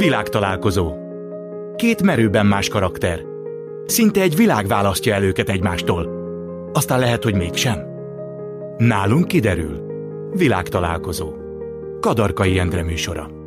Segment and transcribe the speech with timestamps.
[0.00, 0.94] Világtalálkozó.
[1.76, 3.20] Két merőben más karakter.
[3.86, 6.08] Szinte egy világ választja el őket egymástól.
[6.72, 7.78] Aztán lehet, hogy mégsem.
[8.78, 9.86] Nálunk kiderül.
[10.32, 11.32] Világtalálkozó.
[12.00, 13.39] Kadarkai Endre műsora.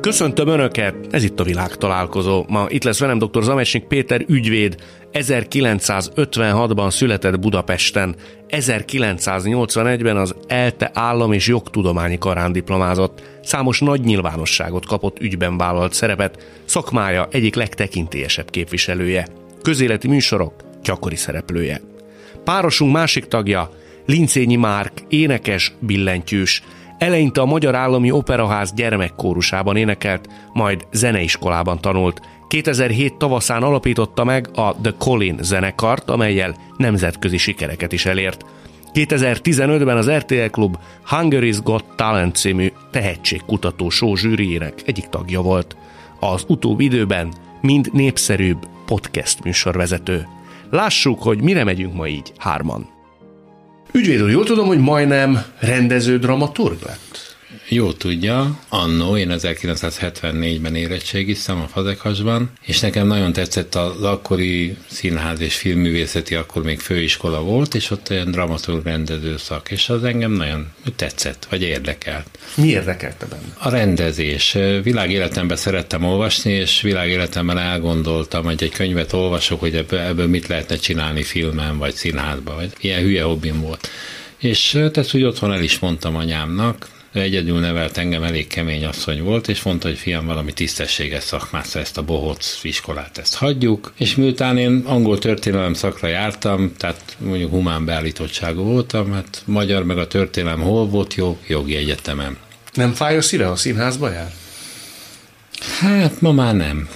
[0.00, 2.44] Köszöntöm Önöket, ez itt a világtalálkozó.
[2.48, 3.42] Ma itt lesz velem dr.
[3.42, 4.76] Zamesnik Péter ügyvéd,
[5.12, 8.16] 1956-ban született Budapesten,
[8.48, 16.46] 1981-ben az ELTE állam és jogtudományi karán diplomázott, számos nagy nyilvánosságot kapott ügyben vállalt szerepet,
[16.64, 19.26] szakmája egyik legtekintélyesebb képviselője,
[19.62, 20.52] közéleti műsorok
[20.82, 21.80] gyakori szereplője.
[22.44, 23.70] Párosunk másik tagja,
[24.06, 26.62] Lincényi Márk, énekes, billentyűs,
[26.98, 32.20] Eleinte a Magyar Állami Operaház gyermekkórusában énekelt, majd zeneiskolában tanult.
[32.48, 38.44] 2007 tavaszán alapította meg a The Colin zenekart, amelyel nemzetközi sikereket is elért.
[38.94, 40.78] 2015-ben az RTL Klub
[41.10, 45.76] Hungary's Got Talent című tehetségkutató show zsűriének egyik tagja volt.
[46.20, 50.26] Az utóbbi időben mind népszerűbb podcast műsorvezető.
[50.70, 52.97] Lássuk, hogy mire megyünk ma így hárman.
[53.92, 57.27] Ügyvéd úr, jól tudom, hogy majdnem rendező dramaturg lett?
[57.70, 65.40] Jó tudja, annó én 1974-ben érettségiztem a Fazekasban, és nekem nagyon tetszett az akkori színház
[65.40, 70.32] és filmművészeti, akkor még főiskola volt, és ott olyan dramaturg rendező szak, és az engem
[70.32, 72.38] nagyon tetszett, vagy érdekelt.
[72.54, 73.54] Mi érdekelte benne?
[73.58, 74.56] A rendezés.
[74.82, 80.76] Világéletemben szerettem olvasni, és világéletemben elgondoltam, hogy egy könyvet olvasok, hogy ebből, ebből mit lehetne
[80.76, 83.88] csinálni filmen, vagy színházban, vagy ilyen hülye hobbim volt.
[84.38, 89.22] És ezt úgy otthon el is mondtam anyámnak, ő egyedül nevelt engem, elég kemény asszony
[89.22, 93.92] volt, és mondta, hogy fiam, valami tisztességes szakmát, ezt a bohóc iskolát, ezt hagyjuk.
[93.96, 99.98] És miután én angol történelem szakra jártam, tehát mondjuk humán beállítottságú voltam, hát magyar meg
[99.98, 101.38] a történelem hol volt jó?
[101.46, 102.36] Jogi egyetemen.
[102.74, 104.32] Nem fáj a szíve, a színházba jár?
[105.80, 106.88] Hát ma már nem.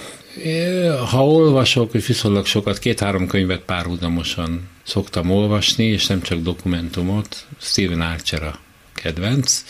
[1.09, 8.01] Ha olvasok, és viszonylag sokat, két-három könyvet párhuzamosan szoktam olvasni, és nem csak dokumentumot, Steven
[8.01, 8.59] Archer a
[9.03, 9.63] kedvenc,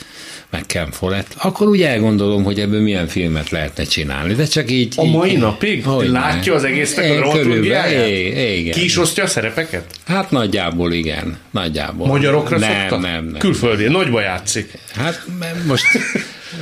[0.49, 4.93] meg Ken Follett, akkor úgy elgondolom, hogy ebből milyen filmet lehetne csinálni, de csak így...
[4.97, 5.85] A mai így, napig?
[5.85, 6.57] Hogy Látja ne.
[6.57, 8.07] az egésznek a dramaturgiáját?
[8.07, 8.73] Igen.
[8.73, 9.85] Ki is osztja a szerepeket?
[10.07, 12.07] Hát nagyjából igen, nagyjából.
[12.07, 12.97] Magyarokra nem, szokta?
[12.97, 13.39] Nem, nem.
[13.39, 14.71] Külföldi, nagyba játszik.
[14.95, 15.25] Hát
[15.67, 15.85] most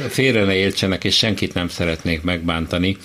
[0.10, 2.98] félre ne értsenek, és senkit nem szeretnék megbántani,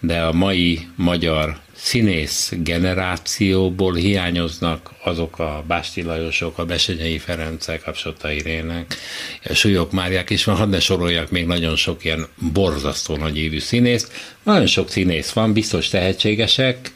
[0.00, 7.92] de a mai magyar színész generációból hiányoznak azok a Básti Lajosok, a Besenyei Ferencek, a
[7.92, 8.96] Sota Irének,
[9.44, 13.58] a Súlyok Máriák is van, hadd ne soroljak még nagyon sok ilyen borzasztó nagy évű
[13.58, 14.12] színészt.
[14.42, 16.92] Nagyon sok színész van, biztos tehetségesek,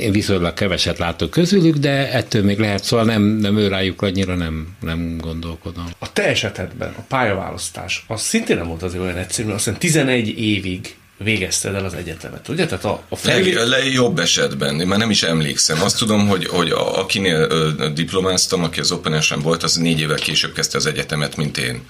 [0.00, 4.34] én viszonylag keveset látok közülük, de ettől még lehet, szóval nem, nem ő rájuk annyira
[4.34, 5.84] nem, nem gondolkodom.
[5.98, 10.40] A te esetedben a pályaválasztás, az szintén nem volt azért olyan egyszerű, azt hiszem 11
[10.40, 12.66] évig végezted el az egyetemet, ugye?
[12.66, 13.52] Tehát a, a felvé...
[13.52, 15.82] le, le, jobb esetben, én már nem is emlékszem.
[15.82, 20.16] Azt tudom, hogy, hogy a, akinél ö, diplomáztam, aki az open volt, az négy évvel
[20.16, 21.82] később kezdte az egyetemet, mint én.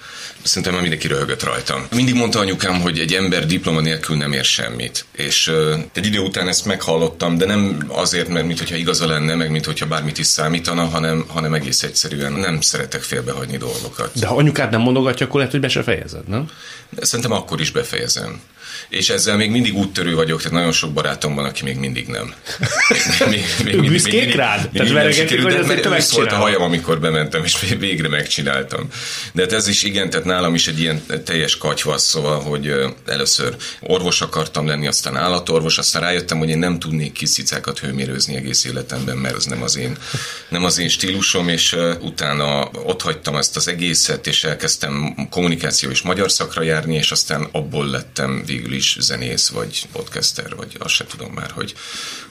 [0.43, 1.87] Szerintem már mindenki röhögött rajtam.
[1.95, 5.05] Mindig mondta anyukám, hogy egy ember diploma nélkül nem ér semmit.
[5.11, 9.51] És ö, egy idő után ezt meghallottam, de nem azért, mert mintha igaza lenne, meg
[9.51, 14.19] mintha bármit is számítana, hanem, hanem egész egyszerűen nem szeretek félbehagyni dolgokat.
[14.19, 16.49] De ha anyukád nem mondogatja, akkor lehet, hogy be se fejezed, nem?
[17.01, 18.41] Szerintem akkor is befejezem
[18.89, 22.33] és ezzel még mindig úttörő vagyok, tehát nagyon sok barátom van, aki még mindig nem.
[23.29, 24.69] Még, még, még, büszkék még, rád?
[24.71, 28.87] Még, tehát sikerült, hogy mert ő szólt a hajam, amikor bementem, és végre megcsináltam.
[29.33, 32.73] De hát ez is igen, tehát nálam is egy ilyen teljes katyvasz, szóval, hogy
[33.05, 38.35] először orvos akartam lenni, aztán állatorvos, aztán rájöttem, hogy én nem tudnék kis cicákat hőmérőzni
[38.35, 39.97] egész életemben, mert az nem az én,
[40.49, 46.01] nem az én stílusom, és utána ott hagytam ezt az egészet, és elkezdtem kommunikáció és
[46.01, 51.05] magyar szakra járni, és aztán abból lettem végül is zenész, vagy podcaster, vagy azt se
[51.05, 51.75] tudom már, hogy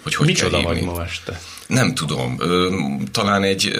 [0.03, 1.41] hogy, hogy Micsoda kell vagy ma este?
[1.67, 2.37] Nem tudom.
[3.13, 3.75] Talán egy,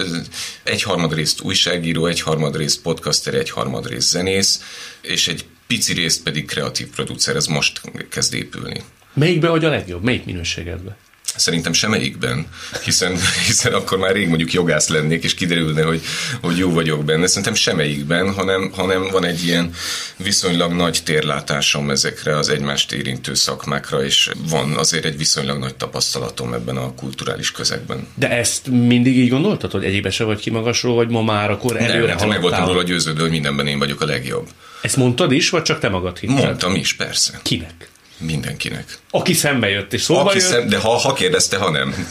[0.63, 4.61] egy harmadrészt újságíró, egy harmadrészt podcaster, egy harmadrészt zenész,
[5.01, 8.83] és egy pici részt pedig kreatív producer, ez most kezd épülni.
[9.13, 10.03] Melyikbe vagy a legjobb?
[10.03, 10.95] Melyik minőségedben?
[11.35, 12.45] Szerintem semmelyikben,
[12.83, 13.17] hiszen,
[13.47, 16.01] hiszen akkor már rég mondjuk jogász lennék, és kiderülne, hogy,
[16.41, 17.27] hogy jó vagyok benne.
[17.27, 19.73] Szerintem semmelyikben, hanem, hanem van egy ilyen
[20.17, 26.53] viszonylag nagy térlátásom ezekre az egymást érintő szakmákra, és van azért egy viszonylag nagy tapasztalatom
[26.53, 28.07] ebben a kulturális közegben.
[28.15, 32.15] De ezt mindig így gondoltad, hogy egyikbe se vagy kimagasról, vagy ma már akkor előre
[32.15, 34.47] Nem, meg voltam róla győződő, hogy mindenben én vagyok a legjobb.
[34.81, 36.35] Ezt mondtad is, vagy csak te magad hitted?
[36.35, 37.39] Mondtam is, persze.
[37.43, 37.89] Kinek?
[38.19, 38.97] Mindenkinek.
[39.09, 40.47] Aki szembe jött és szóba Aki jött.
[40.47, 42.07] Szem, de ha, ha kérdezte, ha nem.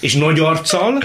[0.00, 1.02] és nagy arccal?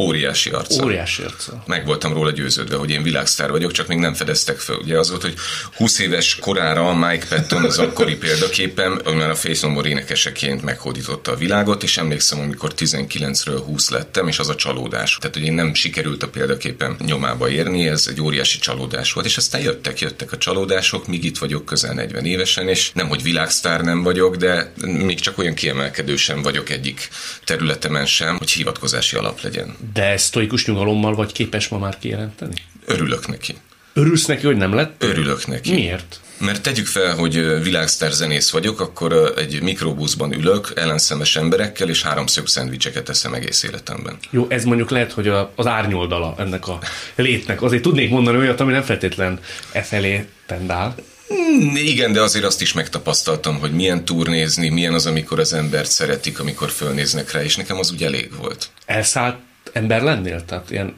[0.00, 0.84] Óriási arca.
[0.84, 1.62] Óriási arca.
[1.66, 4.76] Meg voltam róla győződve, hogy én világsztár vagyok, csak még nem fedeztek fel.
[4.76, 5.34] Ugye az volt, hogy
[5.76, 11.32] 20 éves korára Mike Patton az akkori példaképpen, már a Face No More énekeseként meghódította
[11.32, 15.16] a világot, és emlékszem, amikor 19-ről 20 lettem, és az a csalódás.
[15.20, 19.36] Tehát, hogy én nem sikerült a példaképpen nyomába érni, ez egy óriási csalódás volt, és
[19.36, 23.80] aztán jöttek, jöttek a csalódások, míg itt vagyok közel 40 évesen, és nem, hogy világsztár
[23.80, 27.08] nem vagyok, de még csak olyan kiemelkedő sem vagyok egyik
[27.44, 29.76] területemen sem, hogy hivatkozási alap legyen.
[29.92, 32.54] De sztoikus nyugalommal vagy képes ma már kijelenteni?
[32.84, 33.54] Örülök neki.
[33.92, 35.02] Örülsz neki, hogy nem lett?
[35.02, 35.72] Örülök neki.
[35.72, 36.20] Miért?
[36.38, 42.46] Mert tegyük fel, hogy világsztár zenész vagyok, akkor egy mikrobuszban ülök ellenszemes emberekkel, és háromszög
[42.46, 44.18] szendvicseket eszem egész életemben.
[44.30, 46.78] Jó, ez mondjuk lehet, hogy az árnyoldala ennek a
[47.14, 47.62] létnek.
[47.62, 49.40] Azért tudnék mondani olyat, ami nem feltétlen
[49.72, 50.94] e felé tendál.
[51.28, 55.90] Hmm, igen, de azért azt is megtapasztaltam, hogy milyen turnézni, milyen az, amikor az embert
[55.90, 58.68] szeretik, amikor fölnéznek rá, és nekem az úgy elég volt.
[58.86, 59.36] Elszállt
[59.78, 60.44] ember lennél?
[60.44, 60.96] Tehát ilyen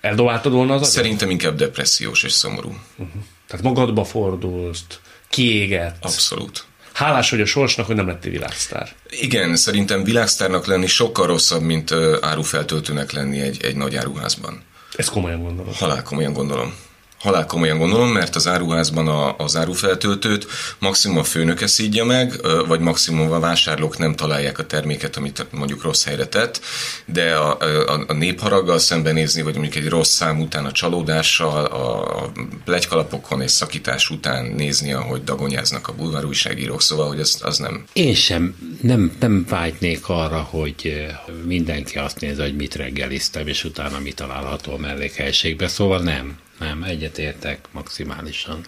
[0.00, 2.68] eldobáltad volna az Szerintem inkább depressziós és szomorú.
[2.96, 3.22] Uh-huh.
[3.46, 4.84] Tehát magadba fordulsz,
[5.28, 5.96] kiégett.
[6.04, 6.64] Abszolút.
[6.92, 8.92] Hálás hogy a sorsnak, hogy nem lettél világsztár.
[9.10, 14.62] Igen, szerintem világsztárnak lenni sokkal rosszabb, mint árufeltöltőnek lenni egy, egy nagy áruházban.
[14.96, 15.72] Ezt komolyan gondolom.
[15.74, 16.74] Halál komolyan gondolom
[17.20, 20.46] halál komolyan gondolom, mert az áruházban a, az árufeltöltőt
[20.78, 25.82] maximum a főnöke szídja meg, vagy maximum a vásárlók nem találják a terméket, amit mondjuk
[25.82, 26.60] rossz helyre tett,
[27.04, 32.32] de a, a, a népharaggal szembenézni, vagy mondjuk egy rossz szám után a csalódással, a
[32.64, 37.84] plegykalapokon és szakítás után nézni, ahogy dagonyáznak a bulvár újságírók, szóval, hogy az, az nem.
[37.92, 41.06] Én sem nem, nem vágynék arra, hogy
[41.44, 46.38] mindenki azt nézze, hogy mit reggeliztem, és utána mi található a mellékhelyiségbe, szóval nem.
[46.60, 48.60] Nem, egyetértek maximálisan.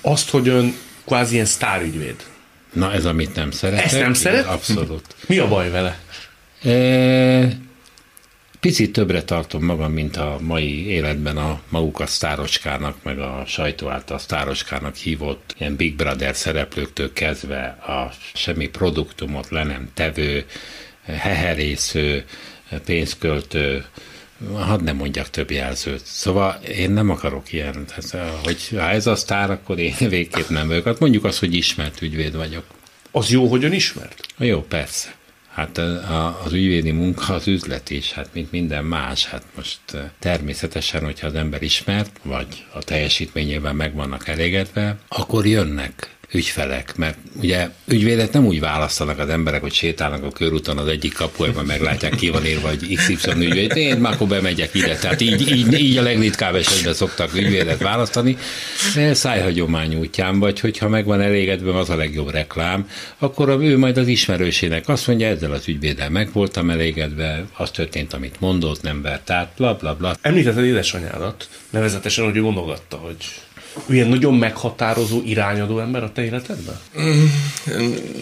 [0.00, 0.74] Azt, hogy ön
[1.04, 2.16] kvázi ilyen sztárügyvéd.
[2.72, 3.84] Na ez, amit nem szeretek.
[3.84, 4.46] Ezt nem szeret?
[4.46, 5.14] Abszolút.
[5.26, 6.00] Mi a baj vele?
[6.62, 7.58] E,
[8.60, 13.88] picit többre tartom magam, mint a mai életben a maguk a sztárocskának, meg a sajtó
[13.88, 20.44] által sztárocskának hívott ilyen Big Brother szereplőktől kezdve a semmi produktumot le nem tevő,
[21.04, 22.24] heherésző,
[22.84, 23.84] pénzköltő,
[24.54, 26.04] hadd nem mondjak több jelzőt.
[26.04, 30.66] Szóval én nem akarok ilyen, tehát, hogy ha ez a sztár, akkor én végképp nem
[30.66, 30.84] vagyok.
[30.84, 32.64] Hát mondjuk azt, hogy ismert ügyvéd vagyok.
[33.10, 34.20] Az jó, hogy ön ismert?
[34.38, 35.14] Jó, persze.
[35.54, 35.78] Hát
[36.44, 39.26] az ügyvédi munka az üzlet is, hát mint minden más.
[39.26, 39.80] Hát most
[40.18, 47.16] természetesen, hogyha az ember ismert, vagy a teljesítményében meg vannak elégedve, akkor jönnek ügyfelek, mert
[47.40, 52.14] ugye ügyvédet nem úgy választanak az emberek, hogy sétálnak a körúton az egyik kapuában, meglátják
[52.14, 54.96] ki van írva, hogy XY ügyvéd, én már akkor bemegyek ide.
[54.96, 58.36] Tehát így, így, így a legritkább esetben szoktak ügyvédet választani.
[59.12, 62.88] Szájhagyomány útján, vagy hogyha meg van elégedve, az a legjobb reklám,
[63.18, 68.12] akkor ő majd az ismerősének azt mondja, ezzel az ügyvéddel meg voltam elégedve, az történt,
[68.12, 70.16] amit mondott, nem vert át, bla bla bla.
[70.20, 73.16] Említetted édesanyádat, nevezetesen, hogy ő mondogatta, hogy
[73.88, 76.80] ilyen nagyon meghatározó, irányadó ember a te életedben?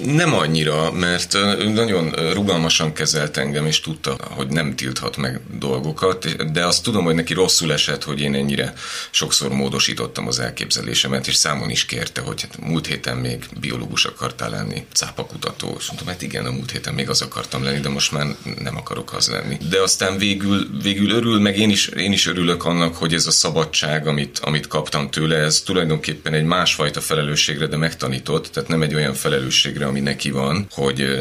[0.04, 1.36] Nem annyira, mert
[1.74, 7.14] nagyon rugalmasan kezelt engem, és tudta, hogy nem tilthat meg dolgokat, de azt tudom, hogy
[7.14, 8.72] neki rosszul esett, hogy én ennyire
[9.10, 14.50] sokszor módosítottam az elképzelésemet, és számon is kérte, hogy hát múlt héten még biológus akartál
[14.50, 18.12] lenni, cápakutató, és mondtam, hát igen, a múlt héten még az akartam lenni, de most
[18.12, 18.26] már
[18.62, 19.56] nem akarok az lenni.
[19.70, 23.30] De aztán végül, végül örül, meg én is, én is örülök annak, hogy ez a
[23.30, 28.94] szabadság, amit, amit kaptam tőle, ez tulajdonképpen egy másfajta felelősségre, de megtanított, tehát nem egy
[28.94, 31.18] olyan felelősségre, ami neki van, hogy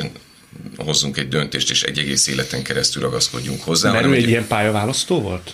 [0.78, 3.92] hozzunk egy döntést, és egy egész életen keresztül ragaszkodjunk hozzá.
[3.92, 5.54] Mert ő egy, egy ilyen pályaválasztó volt?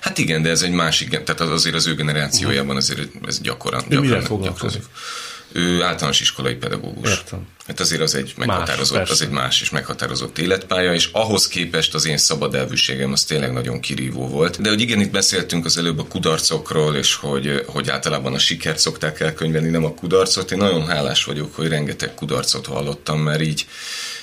[0.00, 4.42] Hát igen, de ez egy másik, tehát azért az ő generációjában azért ez gyakran, gyakran,
[4.42, 4.72] gyakran
[5.52, 7.10] ő általános iskolai pedagógus.
[7.10, 7.46] Értem.
[7.66, 11.94] Hát azért az egy meghatározott, más, az egy más és meghatározott életpálya, és ahhoz képest
[11.94, 14.60] az én szabad elvűségem az tényleg nagyon kirívó volt.
[14.60, 18.78] De hogy igen, itt beszéltünk az előbb a kudarcokról, és hogy, hogy általában a sikert
[18.78, 20.50] szokták elkönyvelni, nem a kudarcot.
[20.50, 23.66] Én nagyon hálás vagyok, hogy rengeteg kudarcot hallottam, mert így,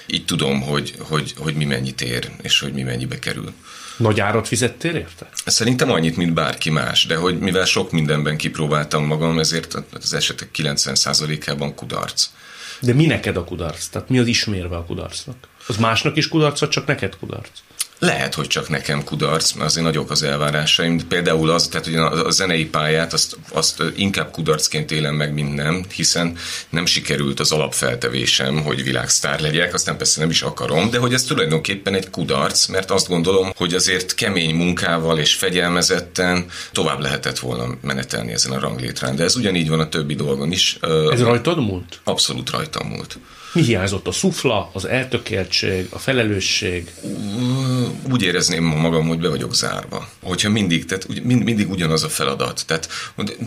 [0.08, 3.54] így tudom, hogy, hogy, hogy mi mennyit ér, és hogy mi mennyibe kerül.
[4.00, 5.30] Nagy árat fizettél érte?
[5.46, 10.50] Szerintem annyit, mint bárki más, de hogy mivel sok mindenben kipróbáltam magam, ezért az esetek
[10.58, 12.30] 90%-ában kudarc.
[12.80, 13.88] De mi neked a kudarc?
[13.88, 15.36] Tehát mi az ismérve a kudarcnak?
[15.68, 17.50] Az másnak is kudarc, vagy csak neked kudarc?
[18.00, 20.98] Lehet, hogy csak nekem kudarc, mert azért nagyok az elvárásaim.
[20.98, 25.56] De például az, tehát hogy a zenei pályát azt, azt inkább kudarcként élem meg, mint
[25.56, 26.38] nem, hiszen
[26.70, 31.24] nem sikerült az alapfeltevésem, hogy világsztár legyek, aztán persze nem is akarom, de hogy ez
[31.24, 37.78] tulajdonképpen egy kudarc, mert azt gondolom, hogy azért kemény munkával és fegyelmezetten tovább lehetett volna
[37.82, 39.16] menetelni ezen a ranglétrán.
[39.16, 40.78] De ez ugyanígy van a többi dolgon is.
[41.12, 42.00] Ez rajtad múlt?
[42.04, 43.18] Abszolút rajtam múlt.
[43.54, 44.08] Mi hiányzott?
[44.08, 46.92] A szufla, az eltökéltség, a felelősség?
[48.12, 50.10] Úgy érezném magam, hogy be vagyok zárva.
[50.22, 52.64] Hogyha mindig, tehát mind, mindig ugyanaz a feladat.
[52.66, 52.90] Tehát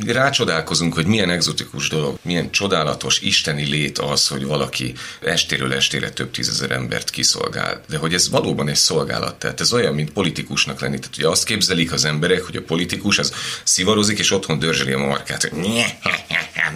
[0.06, 6.30] rácsodálkozunk, hogy milyen egzotikus dolog, milyen csodálatos, isteni lét az, hogy valaki estéről estére több
[6.30, 7.80] tízezer embert kiszolgál.
[7.88, 10.98] De hogy ez valóban egy szolgálat, tehát ez olyan, mint politikusnak lenni.
[10.98, 13.32] Tehát ugye azt képzelik az emberek, hogy a politikus az
[13.64, 15.84] szivarozik, és otthon dörzseli a markát, hogy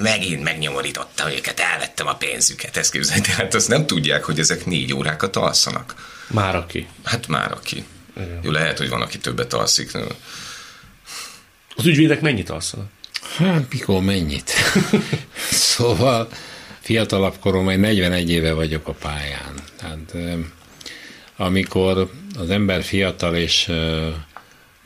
[0.02, 2.76] megint megnyomorította őket, elvettem a pénzüket.
[2.76, 3.24] Ezt képzelik.
[3.26, 6.15] Tehát azt nem tudják, hogy ezek négy órákat alszanak.
[6.30, 6.86] Már aki.
[7.04, 7.84] Hát már aki.
[8.16, 8.40] Igen.
[8.42, 9.90] Jó, lehet, hogy van, aki többet alszik.
[11.76, 12.86] Az ügyvédek mennyit alszanak?
[13.36, 14.52] Hát, mikor mennyit?
[15.50, 16.28] szóval
[16.80, 19.54] fiatalabb korom, majd 41 éve vagyok a pályán.
[19.76, 20.14] Tehát
[21.36, 23.70] amikor az ember fiatal és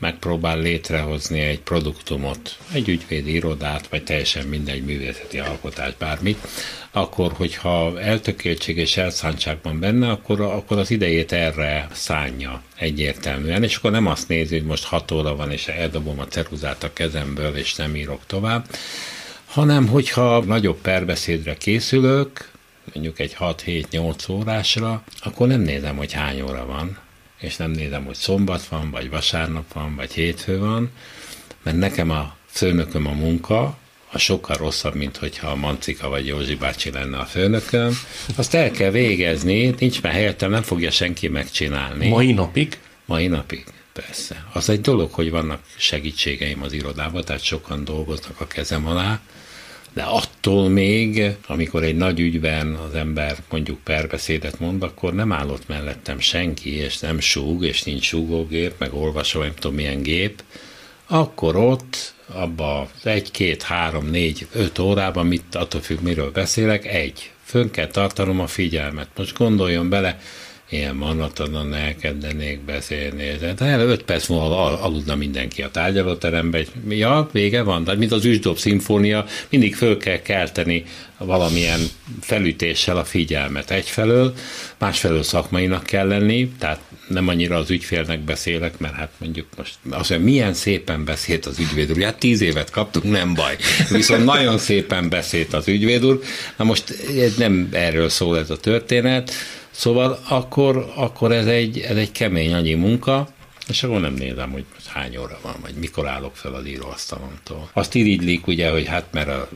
[0.01, 6.47] megpróbál létrehozni egy produktumot, egy ügyvédi irodát, vagy teljesen mindegy művészeti alkotás, bármit,
[6.91, 13.75] akkor, hogyha eltökéltség és elszántság van benne, akkor, akkor az idejét erre szánja egyértelműen, és
[13.75, 17.55] akkor nem azt nézi, hogy most hat óra van, és eldobom a ceruzát a kezemből,
[17.57, 18.65] és nem írok tovább,
[19.45, 22.51] hanem hogyha nagyobb perbeszédre készülök,
[22.93, 26.97] mondjuk egy 6-7-8 órásra, akkor nem nézem, hogy hány óra van,
[27.41, 30.91] és nem nézem, hogy szombat van, vagy vasárnap van, vagy hétfő van,
[31.63, 33.77] mert nekem a főnököm a munka,
[34.11, 37.97] a sokkal rosszabb, mint hogyha a Mancika vagy Józsi bácsi lenne a főnököm.
[38.35, 42.09] Azt el kell végezni, nincs már helyettem, nem fogja senki megcsinálni.
[42.09, 42.79] Mai napig?
[43.05, 44.45] Mai napig, persze.
[44.53, 49.19] Az egy dolog, hogy vannak segítségeim az irodában, tehát sokan dolgoznak a kezem alá,
[49.93, 55.67] de attól még, amikor egy nagy ügyben az ember mondjuk perbeszédet mond, akkor nem állott
[55.67, 60.43] mellettem senki, és nem súg, és nincs súgógép, meg olvasó, nem tudom milyen gép,
[61.07, 67.31] akkor ott abba egy, két, három, négy, öt órában, mit attól függ, miről beszélek, egy.
[67.43, 69.07] Fönn kell tartanom a figyelmet.
[69.15, 70.19] Most gondoljon bele,
[70.71, 73.23] ilyen manatalan elkezdenék beszélni.
[73.57, 76.61] El öt perc múlva aludna mindenki a tárgyalóterembe.
[76.89, 80.83] Ja, vége van, de mint az üsdob szimfónia, mindig föl kell kelteni
[81.17, 81.79] valamilyen
[82.21, 84.33] felütéssel a figyelmet egyfelől,
[84.77, 90.09] másfelől szakmainak kell lenni, tehát nem annyira az ügyfélnek beszélek, mert hát mondjuk most azt
[90.09, 92.01] mondja, milyen szépen beszélt az ügyvéd úr.
[92.01, 93.55] Hát tíz évet kaptunk, nem baj.
[93.89, 96.21] Viszont nagyon szépen beszélt az ügyvéd úr.
[96.57, 96.95] Na most
[97.37, 99.31] nem erről szól ez a történet,
[99.71, 103.27] Szóval akkor, akkor ez, egy, ez egy kemény annyi munka,
[103.67, 107.69] és akkor nem nézem, hogy hány óra van, vagy mikor állok fel az íróasztalomtól.
[107.73, 109.49] Azt irigylik ugye, hogy hát mert a,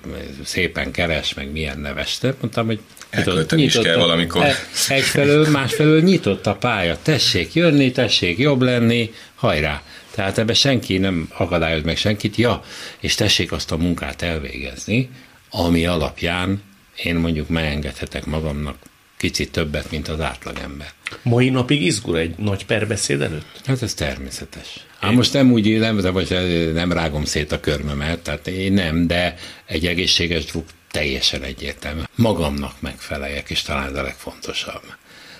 [0.43, 2.17] szépen keres, meg milyen neves.
[2.19, 2.79] De mondtam, hogy
[3.09, 4.43] Elkölteni is kell valamikor.
[4.43, 4.55] E,
[4.87, 6.97] egyfelől, másfelől nyitott a pálya.
[7.01, 9.81] Tessék jönni, tessék jobb lenni, hajrá.
[10.11, 12.61] Tehát ebbe senki nem akadályoz meg senkit, ja,
[12.99, 15.09] és tessék azt a munkát elvégezni,
[15.49, 16.61] ami alapján
[17.03, 18.77] én mondjuk megengedhetek magamnak
[19.25, 20.91] kicsit többet, mint az átlagember.
[21.21, 23.61] Mai napig izgul egy nagy perbeszéd előtt?
[23.65, 24.85] Hát ez természetes.
[24.99, 26.29] Hát most nem úgy élem, de vagy
[26.73, 32.01] nem rágom szét a körmömet, tehát én nem, de egy egészséges druk teljesen egyértelmű.
[32.15, 34.83] Magamnak megfeleljek, és talán ez a legfontosabb.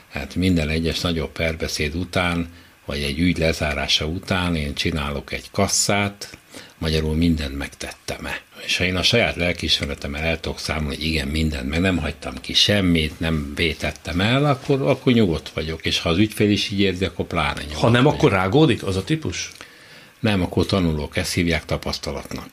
[0.09, 2.49] Hát minden egyes nagyobb perbeszéd után,
[2.85, 6.37] vagy egy ügy lezárása után én csinálok egy kasszát,
[6.77, 8.41] magyarul mindent megtettem-e.
[8.65, 12.33] És ha én a saját lelkiismeretemmel el tudok számolni, hogy igen, mindent, meg nem hagytam
[12.41, 15.85] ki semmit, nem vétettem el, akkor, akkor nyugodt vagyok.
[15.85, 18.17] És ha az ügyfél is így érzi, akkor pláne nyugodt Ha nem, vagyok.
[18.19, 19.51] akkor rágódik az a típus?
[20.19, 22.49] Nem, akkor tanulok, ezt hívják tapasztalatnak.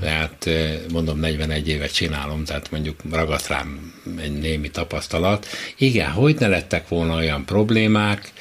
[0.00, 5.46] Tehát eh, mondom, 41 évet csinálom, tehát mondjuk ragadt rám egy némi tapasztalat.
[5.76, 8.32] Igen, hogy ne lettek volna olyan problémák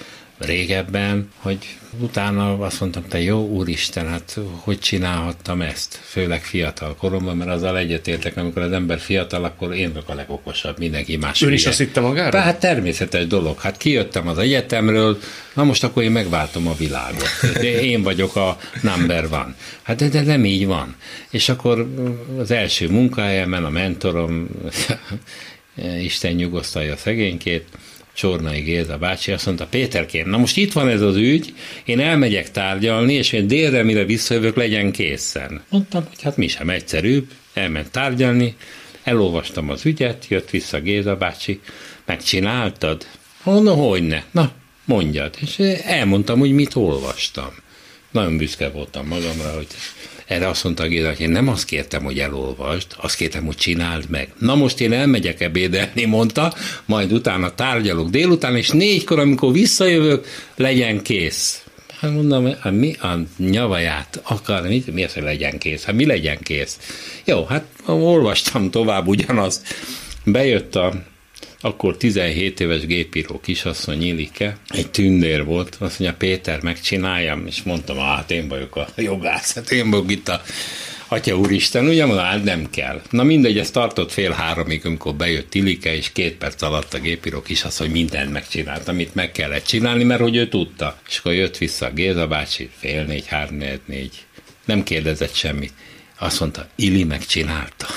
[0.45, 1.57] régebben, hogy
[2.00, 6.00] utána azt mondtam, te jó úristen, hát hogy csinálhattam ezt?
[6.03, 10.79] Főleg fiatal koromban, mert azzal egyetértek, amikor az ember fiatal, akkor én vagyok a legokosabb,
[10.79, 11.41] mindenki más.
[11.41, 12.39] Ön is azt hitte magára?
[12.39, 13.60] Hát természetes dolog.
[13.60, 15.19] Hát kijöttem az egyetemről,
[15.53, 17.29] na most akkor én megváltom a világot.
[17.81, 19.55] Én vagyok a number one.
[19.81, 20.95] Hát de, de nem így van.
[21.29, 21.93] És akkor
[22.38, 24.48] az első munkahelyemen a mentorom,
[26.03, 27.67] Isten nyugosztalja a szegénykét,
[28.13, 31.53] Csornai Géza bácsi azt mondta, Péterkém, na most itt van ez az ügy,
[31.86, 35.63] én elmegyek tárgyalni, és én délre, mire visszajövök, legyen készen.
[35.70, 38.56] Mondtam, hogy hát mi sem egyszerűbb, elment tárgyalni,
[39.03, 41.60] elolvastam az ügyet, jött vissza Géza bácsi,
[42.06, 43.06] megcsináltad?
[43.44, 44.24] Mondom, hogy ne.
[44.32, 44.51] Na,
[44.86, 45.36] mondjad.
[45.39, 47.50] És elmondtam, hogy mit olvastam.
[48.12, 49.68] Nagyon büszke voltam magamra, hogy
[50.31, 54.09] erre azt mondta Géza, hogy én nem azt kértem, hogy elolvasd, azt kértem, hogy csináld
[54.09, 54.33] meg.
[54.38, 56.53] Na most én elmegyek ebédelni, mondta,
[56.85, 61.63] majd utána tárgyalok délután, és négykor, amikor visszajövök, legyen kész.
[62.00, 65.83] Hát mondom, hát mi a nyavaját akar, mi, mi az, hogy legyen kész?
[65.83, 66.79] Hát mi legyen kész?
[67.25, 69.75] Jó, hát olvastam tovább ugyanazt.
[70.23, 70.93] Bejött a
[71.62, 77.98] akkor 17 éves gépíró kisasszony Ilike, egy tündér volt, azt mondja, Péter, megcsináljam, és mondtam,
[77.98, 80.41] hát én vagyok a jogász, hát én vagyok itt a
[81.13, 83.01] Atya úristen, ugye mondom, hát nem kell.
[83.10, 87.44] Na mindegy, ez tartott fél háromig, amikor bejött Ilike, és két perc alatt a gépíró
[87.77, 91.00] hogy mindent megcsinált, amit meg kellett csinálni, mert hogy ő tudta.
[91.08, 94.25] És akkor jött vissza a Géza bácsi, fél négy, három, négy, négy.
[94.65, 95.74] Nem kérdezett semmit.
[96.20, 97.88] Azt mondta, Ili megcsinálta.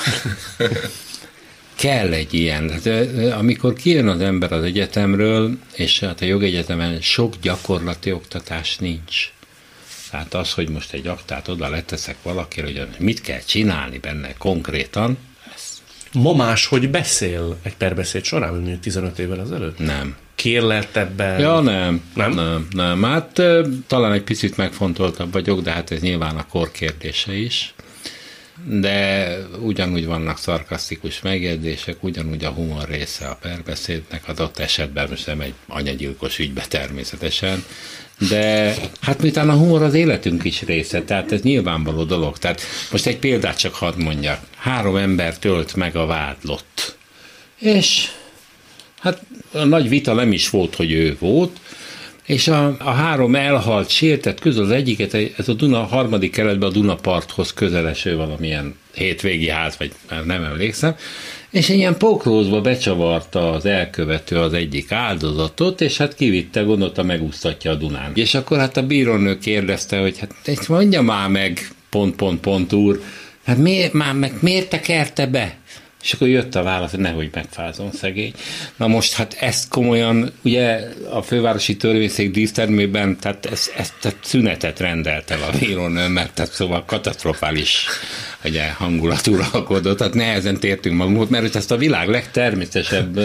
[1.74, 2.70] kell egy ilyen.
[2.70, 2.86] Hát,
[3.32, 9.32] amikor kijön az ember az egyetemről, és hát a jogegyetemen sok gyakorlati oktatás nincs.
[10.10, 15.18] Tehát az, hogy most egy aktát oda leteszek valakire, hogy mit kell csinálni benne konkrétan,
[15.54, 15.82] ez...
[16.12, 19.78] Ma más, hogy beszél egy perbeszéd során, mint 15 évvel ezelőtt?
[19.78, 20.16] Nem.
[20.34, 21.40] Kérlettebben?
[21.40, 22.02] Ja, nem.
[22.14, 22.32] Nem?
[22.32, 23.02] Nem, nem.
[23.02, 23.42] Hát
[23.86, 27.74] talán egy picit megfontoltabb vagyok, de hát ez nyilván a kor kérdése is
[28.66, 35.40] de ugyanúgy vannak szarkasztikus megjegyzések, ugyanúgy a humor része a perbeszédnek, adott esetben most nem
[35.40, 37.64] egy anyagyilkos ügybe természetesen,
[38.28, 42.38] de hát miután a humor az életünk is része, tehát ez nyilvánvaló dolog.
[42.38, 44.40] Tehát most egy példát csak hadd mondjak.
[44.56, 46.96] Három ember tölt meg a vádlott.
[47.58, 48.10] És
[49.00, 49.20] hát
[49.52, 51.60] a nagy vita nem is volt, hogy ő volt,
[52.26, 56.72] és a, a három elhalt sértett közül az egyiket, ez a Duna harmadik keretben a
[56.72, 60.96] Dunaparthoz közeleső valamilyen hétvégi ház, vagy már nem emlékszem,
[61.50, 67.74] és ilyen pokrózba becsavarta az elkövető az egyik áldozatot, és hát kivitte, gondolta, megúsztatja a
[67.74, 68.12] Dunán.
[68.14, 73.02] És akkor hát a bírónő kérdezte, hogy hát mondja már meg, pont, pont, pont úr,
[73.44, 75.56] hát miért, már meg miért tekerte be?
[76.04, 78.32] És akkor jött a válasz, hogy nehogy megfázom szegény.
[78.76, 84.80] Na most hát ezt komolyan, ugye a fővárosi törvényszék dísztermében, tehát ezt, ezt tehát szünetet
[84.80, 87.86] rendelt el a bírónő, mert tehát szóval katasztrofális
[88.44, 93.20] ugye, hangulat uralkodott, tehát nehezen tértünk magunkhoz, mert hogy ezt a világ legtermészetesebb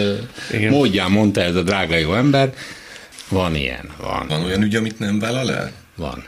[0.52, 0.72] Igen.
[0.72, 2.52] módján mondta ez a drága jó ember,
[3.28, 4.26] van ilyen, van.
[4.28, 5.72] Van olyan ügy, amit nem vállal el?
[5.96, 6.24] Van.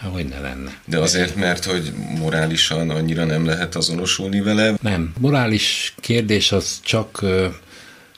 [0.00, 0.80] Hát, hogy ne lenne.
[0.84, 4.74] De azért, mert hogy morálisan annyira nem lehet azonosulni vele?
[4.80, 5.12] Nem.
[5.18, 7.48] Morális kérdés az csak ö,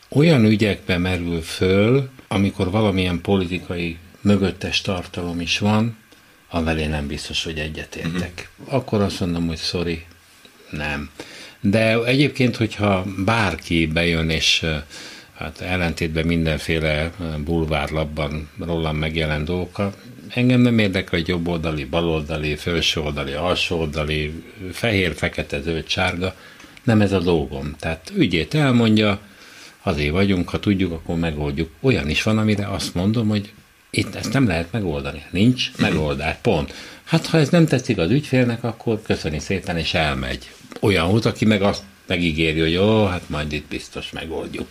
[0.09, 5.97] olyan ügyekbe merül föl, amikor valamilyen politikai mögöttes tartalom is van,
[6.51, 8.51] amivel én nem biztos, hogy egyetértek.
[8.59, 8.75] Uh-huh.
[8.75, 10.05] Akkor azt mondom, hogy sorry,
[10.71, 11.11] nem.
[11.61, 14.67] De egyébként, hogyha bárki bejön és
[15.35, 17.11] hát ellentétben mindenféle
[17.45, 19.95] bulvárlapban rólam megjelent dolgokkal,
[20.29, 26.35] engem nem érdekel, hogy jobboldali, baloldali, felsőoldali, alsóoldali, fehér, fekete, zöld, sárga.
[26.83, 27.75] Nem ez a dolgom.
[27.79, 29.21] Tehát ügyét elmondja,
[29.83, 31.71] azért vagyunk, ha tudjuk, akkor megoldjuk.
[31.81, 33.53] Olyan is van, amire azt mondom, hogy
[33.91, 35.23] itt ezt nem lehet megoldani.
[35.31, 36.75] Nincs megoldás, pont.
[37.05, 40.51] Hát ha ez nem tetszik az ügyfélnek, akkor köszöni szépen, és elmegy.
[40.81, 44.69] Olyan út, aki meg azt megígéri, hogy jó, hát majd itt biztos megoldjuk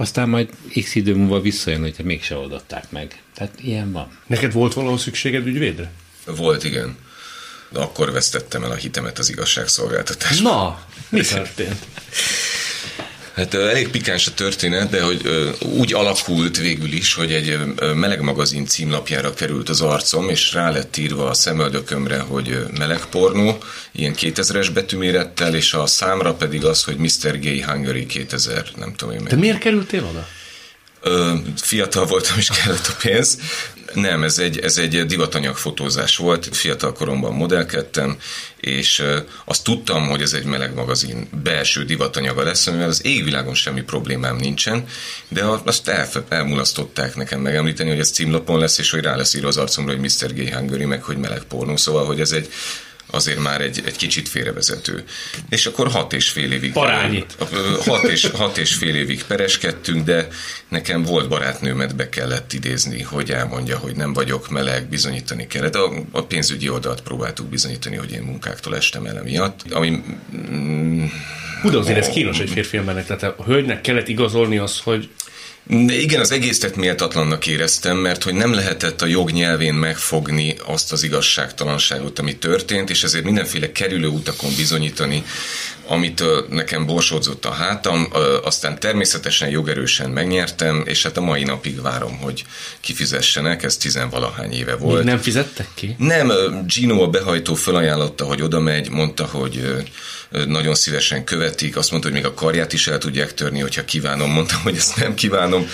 [0.00, 0.48] aztán majd
[0.82, 3.22] x idő múlva visszajön, hogyha mégse oldották meg.
[3.34, 4.18] Tehát ilyen van.
[4.26, 5.90] Neked volt valahol szükséged ügyvédre?
[6.26, 6.96] Volt, igen.
[7.70, 10.52] De akkor vesztettem el a hitemet az igazságszolgáltatásban.
[10.52, 11.84] Na, mi történt?
[13.38, 17.58] Hát elég pikáns a történet, de hogy úgy alakult végül is, hogy egy
[17.94, 23.58] meleg magazin címlapjára került az arcom, és rá lett írva a szemöldökömre, hogy meleg pornó,
[23.92, 27.40] ilyen 2000-es betűmérettel, és a számra pedig az, hogy Mr.
[27.40, 29.30] Gay Hungary 2000, nem tudom én meg.
[29.30, 30.28] De miért kerültél oda?
[31.56, 33.38] fiatal voltam, és kellett a pénz.
[33.94, 38.18] Nem, ez egy, ez egy divatanyag fotózás volt, fiatal koromban modellkedtem,
[38.60, 39.02] és
[39.44, 44.36] azt tudtam, hogy ez egy meleg magazin belső divatanyaga lesz, amivel az égvilágon semmi problémám
[44.36, 44.84] nincsen,
[45.28, 49.48] de azt el, elmulasztották nekem megemlíteni, hogy ez címlapon lesz, és hogy rá lesz írva
[49.48, 50.34] az arcomra, hogy Mr.
[50.34, 52.48] Gay Hungary, meg hogy meleg pornó, szóval, hogy ez egy
[53.10, 55.04] azért már egy, egy kicsit félrevezető.
[55.48, 56.72] És akkor hat és fél évig...
[56.72, 57.36] Parányit.
[57.86, 60.28] Hat és, hat és fél évig pereskedtünk, de
[60.68, 65.74] nekem volt barátnőmet be kellett idézni, hogy elmondja, hogy nem vagyok meleg, bizonyítani kellett.
[65.74, 70.02] A, a pénzügyi oldalt próbáltuk bizonyítani, hogy én munkáktól estem el miatt, ami...
[70.50, 71.04] Mm,
[71.62, 75.08] Hú, de azért ez kínos egy férfi embernek, tehát a hölgynek kellett igazolni az, hogy
[75.88, 81.02] igen, az egészet méltatlannak éreztem, mert hogy nem lehetett a jog nyelvén megfogni azt az
[81.02, 85.24] igazságtalanságot, ami történt, és ezért mindenféle kerülő utakon bizonyítani,
[85.86, 88.08] amit nekem borsódzott a hátam,
[88.44, 92.44] aztán természetesen jogerősen megnyertem, és hát a mai napig várom, hogy
[92.80, 94.96] kifizessenek, ez tizenvalahány éve volt.
[94.96, 95.94] Még nem fizettek ki?
[95.98, 96.32] Nem,
[96.66, 99.84] Gino a behajtó felajánlotta, hogy oda megy, mondta, hogy
[100.30, 104.30] nagyon szívesen követik, azt mondta, hogy még a karját is el tudják törni, hogyha kívánom.
[104.30, 105.68] Mondtam, hogy ezt nem kívánom,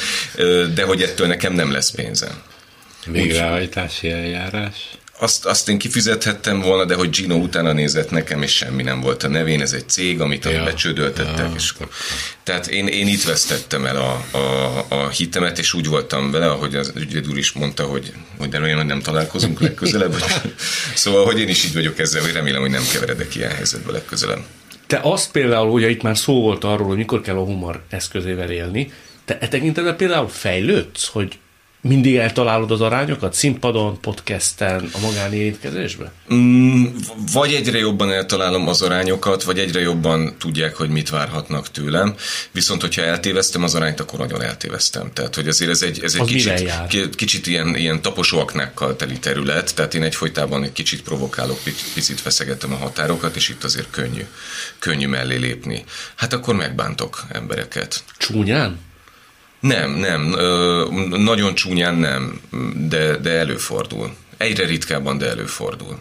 [0.75, 2.43] de hogy ettől nekem nem lesz pénzem.
[3.07, 4.77] Végrehajtási eljárás?
[5.19, 9.23] Azt, azt én kifizethettem volna, de hogy Gino utána nézett nekem, és semmi nem volt
[9.23, 11.39] a nevén, ez egy cég, amit ja, becsődöltettek.
[11.39, 11.75] Ja, és,
[12.43, 16.75] tehát én, én itt vesztettem el a, a, a hitemet, és úgy voltam vele, ahogy
[16.75, 20.15] az ügyvéd úr is mondta, hogy, hogy de olyan, nem találkozunk legközelebb.
[20.95, 24.43] szóval, hogy én is így vagyok ezzel, hogy remélem, hogy nem keveredek ilyen helyzetbe legközelebb.
[24.87, 28.51] Te azt például, ugye itt már szó volt arról, hogy mikor kell a humor eszközével
[28.51, 28.93] élni,
[29.25, 31.39] te e tekintetben például fejlődsz, hogy
[31.85, 36.11] mindig eltalálod az arányokat színpadon, podcasten, a magánérintkezésben?
[36.35, 36.85] Mm,
[37.33, 42.15] vagy egyre jobban eltalálom az arányokat, vagy egyre jobban tudják, hogy mit várhatnak tőlem.
[42.53, 45.13] Viszont, hogyha eltéveztem az arányt, akkor nagyon eltéveztem.
[45.13, 49.75] Tehát, hogy azért ez egy, ez egy az kicsit, kicsit ilyen, ilyen taposóaknákkal teli terület,
[49.75, 51.59] tehát én egyfolytában egy kicsit provokálok,
[51.95, 54.25] picit feszegetem a határokat, és itt azért könnyű,
[54.79, 55.85] könnyű mellé lépni.
[56.15, 58.05] Hát akkor megbántok embereket.
[58.19, 58.79] Csúnyán?
[59.65, 60.35] Nem, nem,
[61.09, 62.41] nagyon csúnyán nem,
[62.89, 64.15] de, de előfordul.
[64.37, 65.99] Egyre ritkábban, de előfordul.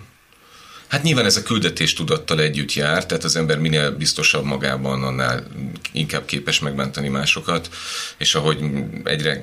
[0.93, 5.43] Hát nyilván ez a küldetés tudattal együtt jár, tehát az ember minél biztosabb magában, annál
[5.91, 7.69] inkább képes megbántani másokat,
[8.17, 8.59] és ahogy
[9.03, 9.41] egyre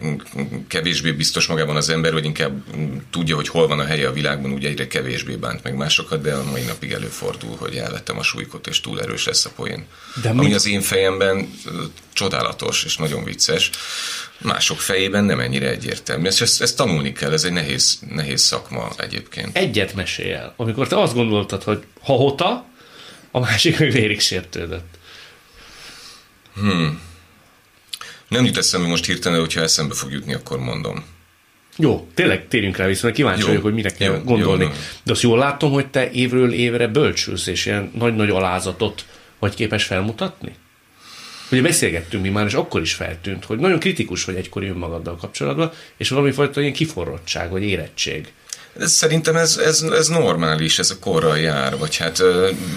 [0.69, 2.63] kevésbé biztos magában az ember, vagy inkább
[3.11, 6.35] tudja, hogy hol van a helye a világban, úgy egyre kevésbé bánt meg másokat, de
[6.35, 9.85] a mai napig előfordul, hogy elvettem a súlykot, és túl erős lesz a poén.
[10.23, 10.55] De Ami mit?
[10.55, 11.51] az én fejemben
[12.13, 13.71] csodálatos és nagyon vicces,
[14.43, 16.27] mások fejében nem ennyire egyértelmű.
[16.27, 19.57] Ezt, ezt, ezt tanulni kell, ez egy nehéz, nehéz szakma egyébként.
[19.57, 22.65] Egyet mesél el, amikor te azt gondoltad, hogy ha hota,
[23.31, 24.99] a másik meg vérig sértődött.
[26.55, 27.01] Hmm.
[28.29, 31.05] Nem jut eszembe most hirtelen, hogyha eszembe fog jutni, akkor mondom.
[31.77, 34.65] Jó, tényleg térjünk rá vissza, mert kíváncsi jó, vagyok, hogy mire kell jó, gondolni.
[34.65, 34.71] Jó,
[35.05, 39.05] De azt jól látom, hogy te évről évre bölcsülsz, és ilyen nagy-nagy alázatot
[39.39, 40.55] vagy képes felmutatni?
[41.51, 45.73] Ugye beszélgettünk mi már, és akkor is feltűnt, hogy nagyon kritikus vagy egykori önmagaddal kapcsolatban,
[45.97, 48.33] és valami fajta ilyen kiforrottság, vagy érettség.
[48.79, 52.23] Ez, szerintem ez, ez, ez normális, ez a korral jár, vagy hát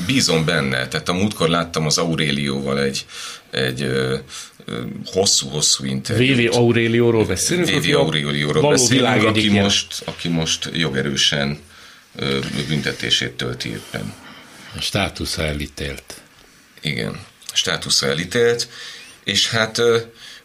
[0.05, 0.87] bízom benne.
[0.87, 3.05] Tehát a múltkor láttam az Aurélióval egy,
[3.51, 3.91] egy
[5.05, 6.51] hosszú-hosszú interjút.
[6.51, 7.69] VV Aurélióról beszélünk?
[7.69, 11.57] VV Aurélióról beszélünk, aki most, aki most jogerősen
[12.67, 14.13] büntetését tölti éppen.
[14.75, 16.21] A státusza elítélt.
[16.81, 18.67] Igen státusza elítélt,
[19.23, 19.97] és hát ö,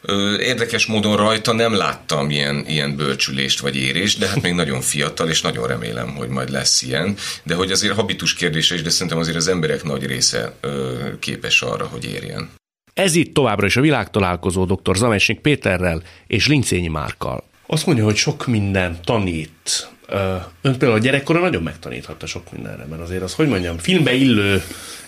[0.03, 4.81] ö, érdekes módon rajta nem láttam ilyen, ilyen bölcsülést vagy érést, de hát még nagyon
[4.81, 8.91] fiatal, és nagyon remélem, hogy majd lesz ilyen, de hogy azért habitus kérdése is, de
[8.91, 12.51] szerintem azért az emberek nagy része ö, képes arra, hogy érjen.
[12.95, 14.97] Ez itt továbbra is a világtalálkozó dr.
[14.97, 17.45] Zamesnik Péterrel és Lincényi Márkkal.
[17.67, 19.89] Azt mondja, hogy sok minden tanít.
[20.63, 24.63] Ön például a gyerekkora nagyon megtaníthatta sok mindenre, mert azért az, hogy mondjam, filmbe illő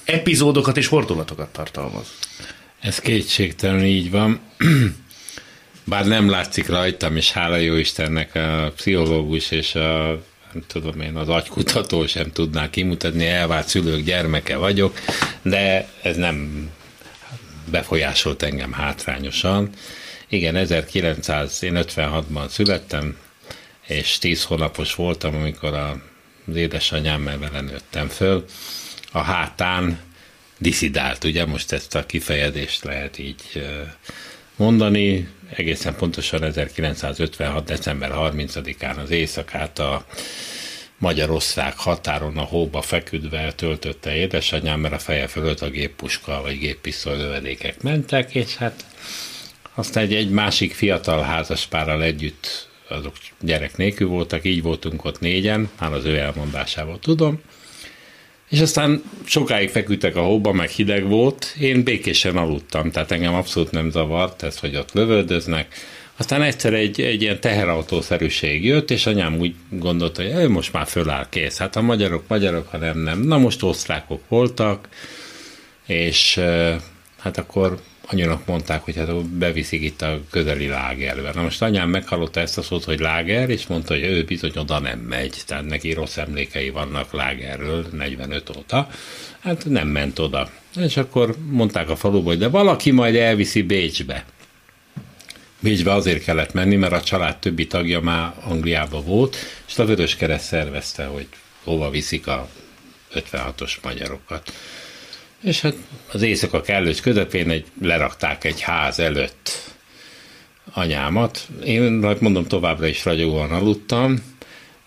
[0.04, 2.06] epizódokat és fordulatokat tartalmaz.
[2.80, 4.40] Ez kétségtelen így van.
[5.84, 10.20] Bár nem látszik rajtam, és hála jó Istennek a pszichológus és a
[10.52, 14.98] nem tudom én, az agykutató sem tudná kimutatni, elvált szülők gyermeke vagyok,
[15.42, 16.68] de ez nem
[17.70, 19.70] befolyásolt engem hátrányosan.
[20.28, 23.16] Igen, 1956-ban születtem,
[23.86, 28.44] és 10 hónapos voltam, amikor az édesanyámmal vele nőttem föl
[29.10, 29.98] a hátán
[30.58, 31.46] diszidált, ugye?
[31.46, 33.62] Most ezt a kifejezést lehet így
[34.56, 37.64] mondani, egészen pontosan 1956.
[37.64, 40.04] december 30-án az éjszakát a
[40.98, 47.16] magyar-osztrák határon a hóba feküdve töltötte édesanyám, mert a feje fölött a géppuska vagy géppisztoly
[47.16, 48.84] lövedékek mentek, és hát
[49.74, 55.70] aztán egy, egy másik fiatal házaspárral együtt azok gyerek nélkül voltak, így voltunk ott négyen,
[55.78, 57.40] már az ő elmondásával tudom,
[58.50, 63.70] és aztán sokáig feküdtek a hóba, meg hideg volt, én békésen aludtam, tehát engem abszolút
[63.70, 65.74] nem zavart ez, hogy ott lövöldöznek.
[66.16, 70.86] Aztán egyszer egy, egy ilyen teherautószerűség jött, és anyám úgy gondolta, hogy ő most már
[70.86, 71.58] föláll, kész.
[71.58, 73.20] Hát a magyarok magyarok, ha nem, nem.
[73.20, 74.88] Na most osztrákok voltak,
[75.86, 76.40] és
[77.18, 77.80] hát akkor
[78.12, 81.30] anyának mondták, hogy hát beviszik itt a közeli lágerbe.
[81.34, 84.78] Na most anyám meghallotta ezt a szót, hogy láger, és mondta, hogy ő bizony oda
[84.78, 88.88] nem megy, tehát neki rossz emlékei vannak lágerről 45 óta.
[89.40, 90.50] Hát nem ment oda.
[90.80, 94.24] És akkor mondták a faluba, hogy de valaki majd elviszi Bécsbe.
[95.60, 99.36] Bécsbe azért kellett menni, mert a család többi tagja már Angliába volt,
[99.68, 101.26] és a Vörös Kereszt szervezte, hogy
[101.64, 102.48] hova viszik a
[103.14, 104.52] 56-os magyarokat.
[105.42, 105.74] És hát
[106.12, 109.50] az éjszaka kellős közepén egy, lerakták egy ház előtt
[110.72, 111.48] anyámat.
[111.64, 114.22] Én mondom továbbra is ragyogóan aludtam,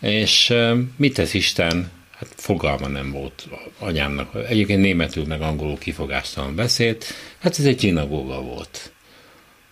[0.01, 0.53] és
[0.95, 1.91] mit tesz Isten?
[2.11, 3.47] Hát fogalma nem volt
[3.79, 4.35] anyámnak.
[4.47, 7.05] Egyébként németül meg angolul kifogástalan beszélt.
[7.39, 8.91] Hát ez egy zsinagóga volt.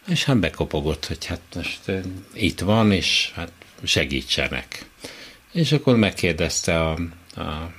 [0.08, 1.92] És hát bekopogott, hogy hát most
[2.34, 3.52] itt van, és hát
[3.84, 4.86] segítsenek.
[5.52, 6.92] És akkor megkérdezte a,
[7.36, 7.72] a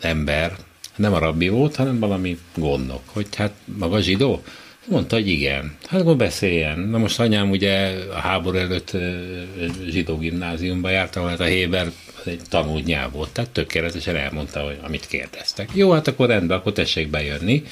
[0.00, 0.56] ember,
[0.96, 4.42] nem a rabbi volt, hanem valami gondok, hogy hát maga zsidó?
[4.86, 5.76] Mondta, hogy igen.
[5.86, 6.78] Hát akkor beszéljen.
[6.78, 8.96] Na most anyám ugye a háború előtt
[9.88, 11.92] zsidó gimnáziumba járt, ahol hát a Héber
[12.24, 15.70] egy tanult nyelv volt, tehát tökéletesen elmondta, hogy amit kérdeztek.
[15.72, 17.62] Jó, hát akkor rendben, akkor tessék bejönni.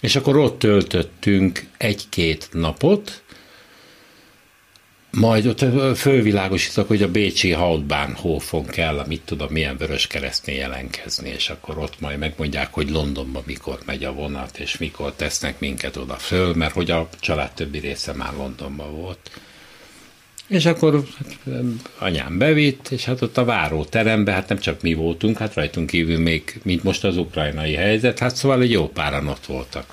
[0.00, 3.22] És akkor ott töltöttünk egy-két napot,
[5.10, 5.64] majd ott
[5.96, 12.00] fölvilágosítok, hogy a Bécsi Hautbahnhofon kell, amit tudom, milyen vörös keresztnél jelenkezni, és akkor ott
[12.00, 16.72] majd megmondják, hogy Londonba mikor megy a vonat, és mikor tesznek minket oda föl, mert
[16.72, 19.30] hogy a család többi része már Londonba volt.
[20.46, 21.54] És akkor hát,
[21.98, 26.18] anyám bevitt, és hát ott a váróteremben, hát nem csak mi voltunk, hát rajtunk kívül
[26.18, 29.86] még, mint most az ukrajnai helyzet, hát szóval egy jó páran ott voltak.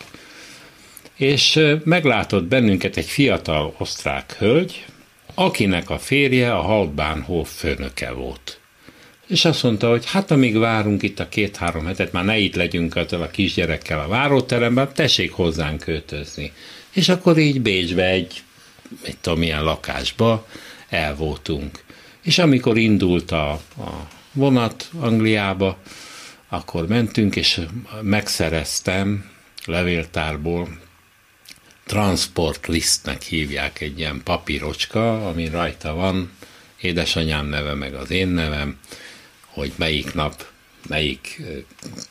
[1.15, 4.85] És meglátott bennünket egy fiatal osztrák hölgy,
[5.33, 8.59] akinek a férje a Hauptbahnhof főnöke volt.
[9.27, 12.95] És azt mondta, hogy hát amíg várunk itt a két-három hetet, már ne itt legyünk
[12.95, 16.51] a kisgyerekkel a váróteremben, tessék hozzánk költözni.
[16.91, 18.43] És akkor így Bécsbe egy,
[19.01, 20.47] egy tudom, milyen lakásba
[20.89, 21.15] el.
[22.21, 25.77] És amikor indult a, a vonat Angliába,
[26.49, 27.61] akkor mentünk, és
[28.01, 29.29] megszereztem
[29.65, 30.67] levéltárból
[31.85, 36.31] transport listnek hívják egy ilyen papírocska, ami rajta van,
[36.81, 38.77] édesanyám neve, meg az én nevem,
[39.45, 40.45] hogy melyik nap,
[40.87, 41.41] melyik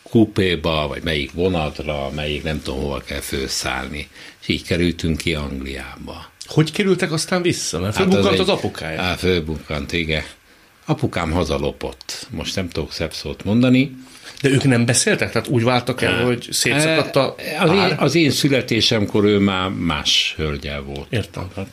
[0.02, 4.08] kupéba, vagy melyik vonatra, melyik nem tudom hova kell főszállni.
[4.40, 6.30] És így kerültünk ki Angliába.
[6.46, 7.80] Hogy kerültek aztán vissza?
[7.80, 9.00] Mert fölbukkant hát az, az apukája.
[9.00, 10.24] Hát fölbukkant, igen.
[10.84, 12.26] Apukám hazalopott.
[12.30, 13.96] Most nem tudok szebb szót mondani.
[14.40, 15.32] De ők nem beszéltek?
[15.32, 20.34] Tehát úgy váltak el, hogy szétszakadt a az én, az én születésemkor ő már más
[20.36, 21.06] hölgyel volt.
[21.12, 21.50] Értem.
[21.56, 21.66] Hát,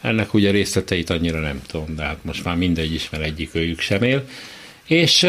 [0.00, 3.80] ennek ugye részleteit annyira nem tudom, de hát most már mindegy is, mert egyik őjük
[3.80, 4.28] sem él.
[4.84, 5.26] És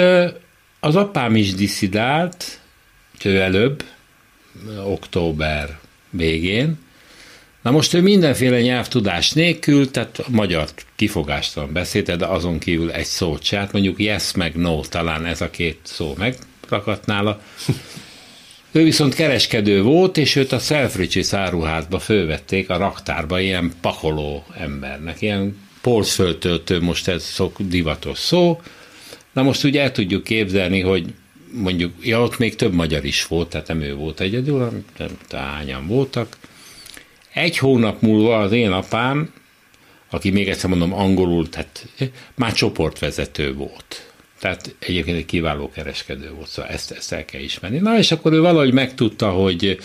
[0.79, 2.59] az apám is diszidált,
[3.23, 3.83] ő előbb,
[4.83, 5.79] október
[6.09, 6.77] végén,
[7.65, 13.43] Na most ő mindenféle nyelvtudás nélkül, tehát magyar kifogástalan beszélte, de azon kívül egy szót
[13.43, 17.41] se, hát mondjuk yes meg no, talán ez a két szó megrakadt nála.
[18.71, 25.21] Ő viszont kereskedő volt, és őt a Selfridges áruházba fölvették a raktárba ilyen pakoló embernek,
[25.21, 28.61] ilyen polcföltöltő, most ez szok divatos szó.
[29.33, 31.13] Na most ugye el tudjuk képzelni, hogy
[31.51, 35.87] mondjuk, ja, ott még több magyar is volt, tehát nem ő volt egyedül, nem hányan
[35.87, 36.37] voltak,
[37.35, 39.33] egy hónap múlva az én apám,
[40.09, 41.87] aki még egyszer mondom angolul, tehát
[42.35, 44.13] már csoportvezető volt.
[44.39, 47.77] Tehát egyébként egy kiváló kereskedő volt, szóval ezt, ezt el kell ismerni.
[47.77, 49.79] Na, és akkor ő valahogy megtudta, hogy,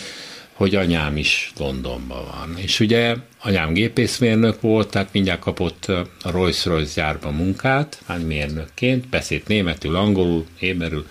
[0.53, 2.59] hogy anyám is Londonban van.
[2.59, 5.85] És ugye anyám gépészmérnök volt, tehát mindjárt kapott
[6.23, 11.07] a Rolls-Royce gyárban munkát, hát mérnökként, beszélt németül, angolul, éberül,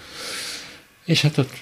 [1.06, 1.54] és hát ott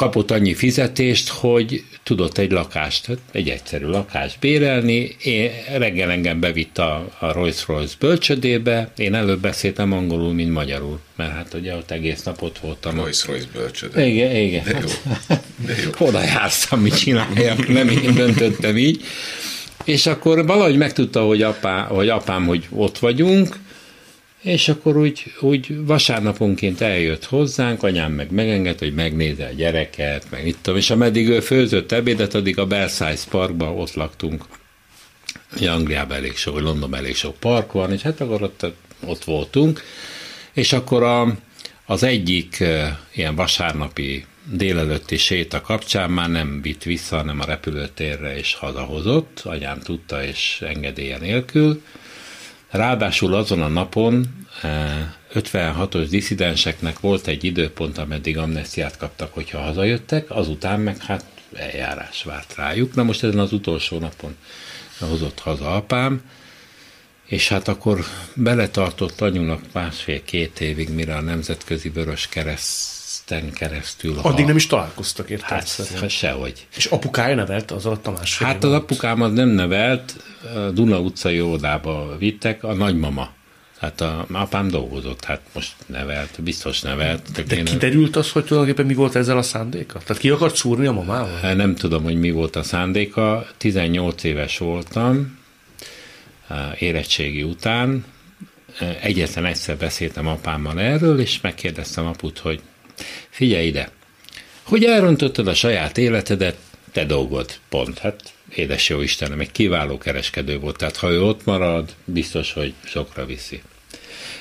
[0.00, 5.16] kapott annyi fizetést, hogy tudott egy lakást, hát egy egyszerű lakást bérelni.
[5.22, 11.32] Én reggel engem bevitt a, a Rolls-Royce bölcsödébe, én előbb beszéltem angolul, mint magyarul, mert
[11.32, 12.96] hát ugye ott egész nap ott voltam.
[12.96, 14.10] Rolls-Royce bölcsödé.
[14.10, 14.64] Igen, igen.
[14.64, 14.88] De jó.
[15.66, 15.90] De jó.
[16.08, 19.04] Oda jártam, mit csináljak, nem én döntöttem így.
[19.84, 23.56] És akkor valahogy megtudta, hogy, apá, hogy apám, hogy ott vagyunk,
[24.42, 30.46] és akkor úgy, úgy vasárnaponként eljött hozzánk, anyám meg megengedte, hogy megnézze a gyereket, meg
[30.46, 34.44] itt tudom, és ameddig ő főzött ebédet, addig a Belsize Parkban ott laktunk.
[35.56, 38.66] Ugye Angliában elég sok, vagy Londonban elég sok park van, és hát akkor ott,
[39.06, 39.82] ott voltunk,
[40.52, 41.36] és akkor a,
[41.86, 42.64] az egyik
[43.14, 49.80] ilyen vasárnapi délelőtti séta kapcsán már nem vitt vissza, hanem a repülőtérre és hazahozott, anyám
[49.80, 51.82] tudta és engedélye nélkül,
[52.70, 54.46] Ráadásul azon a napon
[55.34, 62.22] 56-os eh, diszidenseknek volt egy időpont, ameddig amnestiát kaptak, hogyha hazajöttek, azután meg hát eljárás
[62.22, 62.94] várt rájuk.
[62.94, 64.36] Na most ezen az utolsó napon
[64.98, 66.22] hozott haza apám,
[67.24, 68.04] és hát akkor
[68.34, 72.28] beletartott anyunak másfél-két évig, mire a Nemzetközi Vörös
[73.30, 74.18] Kereszten keresztül...
[74.22, 74.46] Addig ha...
[74.46, 75.48] nem is találkoztak, érted?
[75.48, 76.66] Hát, hát sehogy.
[76.76, 81.40] És apukája nevelt az a másfél Hát az apukám az nem nevelt, a Duna utcai
[81.40, 83.30] óvodába vittek, a nagymama.
[83.78, 87.30] Hát a apám dolgozott, hát most nevelt, biztos nevelt.
[87.32, 89.98] De, de kiderült az, hogy tulajdonképpen mi volt ezzel a szándéka?
[89.98, 91.38] Tehát ki akart szúrni a mamával?
[91.42, 93.46] Hát nem tudom, hogy mi volt a szándéka.
[93.56, 95.38] 18 éves voltam,
[96.78, 98.04] érettségi után.
[99.00, 102.60] Egyetlen egyszer beszéltem apámmal erről, és megkérdeztem aput, hogy
[103.30, 103.90] figyelj ide,
[104.62, 106.56] hogy elrontottad a saját életedet,
[106.92, 107.98] te dolgod, pont.
[107.98, 112.72] Hát édes jó Istenem, egy kiváló kereskedő volt, tehát ha ő ott marad, biztos, hogy
[112.84, 113.62] sokra viszi.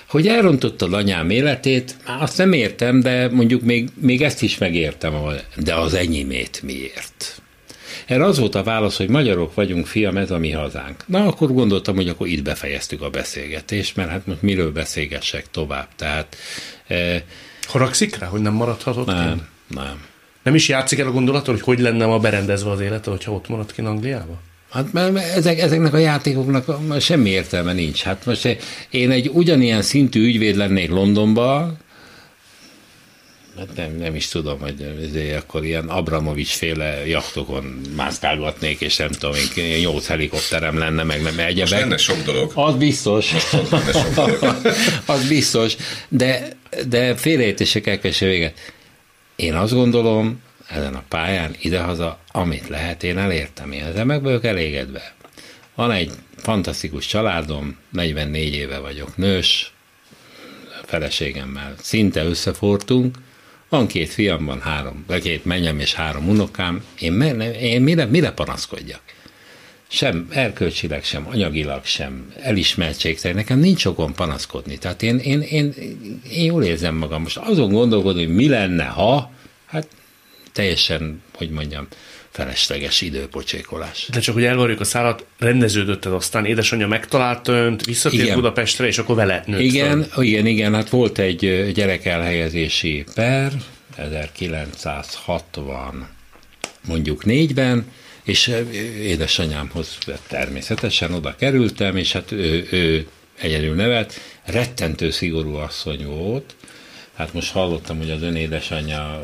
[0.08, 5.14] Hogy elrontottad anyám életét, azt nem értem, de mondjuk még, még ezt is megértem,
[5.56, 7.42] de az enyémét miért?
[8.06, 11.04] Erre az volt a válasz, hogy magyarok vagyunk, fiam, ez a mi hazánk.
[11.08, 15.88] Na, akkor gondoltam, hogy akkor itt befejeztük a beszélgetést, mert hát most miről beszélgessek tovább.
[15.96, 16.36] Tehát...
[16.88, 17.22] Eh,
[17.70, 19.44] Haragszik rá, hogy nem maradhatott Nem, ki?
[19.76, 20.02] nem.
[20.44, 23.50] Nem is játszik el a gondolaton, hogy hogy lenne ma berendezve az élete, hogyha ott
[23.50, 24.42] maradt ki Angliába?
[24.72, 26.66] Hát mert ezek, ezeknek a játékoknak
[27.00, 28.02] semmi értelme nincs.
[28.02, 28.58] Hát most
[28.90, 31.78] én egy ugyanilyen szintű ügyvéd lennék Londonban,
[33.60, 39.10] Hát nem, nem is tudom, hogy ezért akkor ilyen Abramovics féle jachtokon mászkálgatnék, és nem
[39.10, 41.70] tudom, én nyolc helikopterem lenne, meg nem egyebek.
[41.70, 42.52] Most lenne sok dolog.
[42.56, 43.26] Az biztos.
[43.28, 44.40] sok dolog.
[45.06, 45.76] az biztos.
[46.10, 46.48] De,
[46.88, 48.74] de félreértések elkeső véget.
[49.36, 53.72] Én azt gondolom, ezen a pályán idehaza, amit lehet, én elértem.
[53.72, 55.14] Én ezzel meg vagyok elégedve.
[55.76, 59.74] Van egy fantasztikus családom, 44 éve vagyok nős,
[60.86, 63.18] feleségemmel szinte összefortunk,
[63.70, 69.02] van két fiam, van három, két mennyem és három unokám, én, én mire, mire panaszkodjak?
[69.88, 74.78] Sem erkölcsileg, sem anyagilag, sem elismertség, nekem nincs okom panaszkodni.
[74.78, 75.74] Tehát én, én, én,
[76.32, 77.22] én jól érzem magam.
[77.22, 79.32] Most azon gondolkodom, hogy mi lenne, ha,
[79.66, 79.88] hát
[80.52, 81.88] teljesen, hogy mondjam,
[82.32, 84.08] felesleges időpocsékolás.
[84.12, 88.36] De csak, hogy elvarjuk a szállat, rendeződött ez aztán, édesanyja megtalálta önt, visszatért igen.
[88.36, 90.24] Budapestre, és akkor vele nőtt Igen, föl.
[90.24, 93.52] igen, igen, hát volt egy gyerek elhelyezési per,
[93.96, 96.08] 1960
[96.88, 97.86] mondjuk négyben,
[98.24, 98.52] és
[99.02, 103.08] édesanyámhoz természetesen oda kerültem, és hát ő, ő
[103.40, 106.56] egyedül nevelt, rettentő szigorú asszony volt,
[107.20, 109.20] Hát most hallottam, hogy az ön édesanyja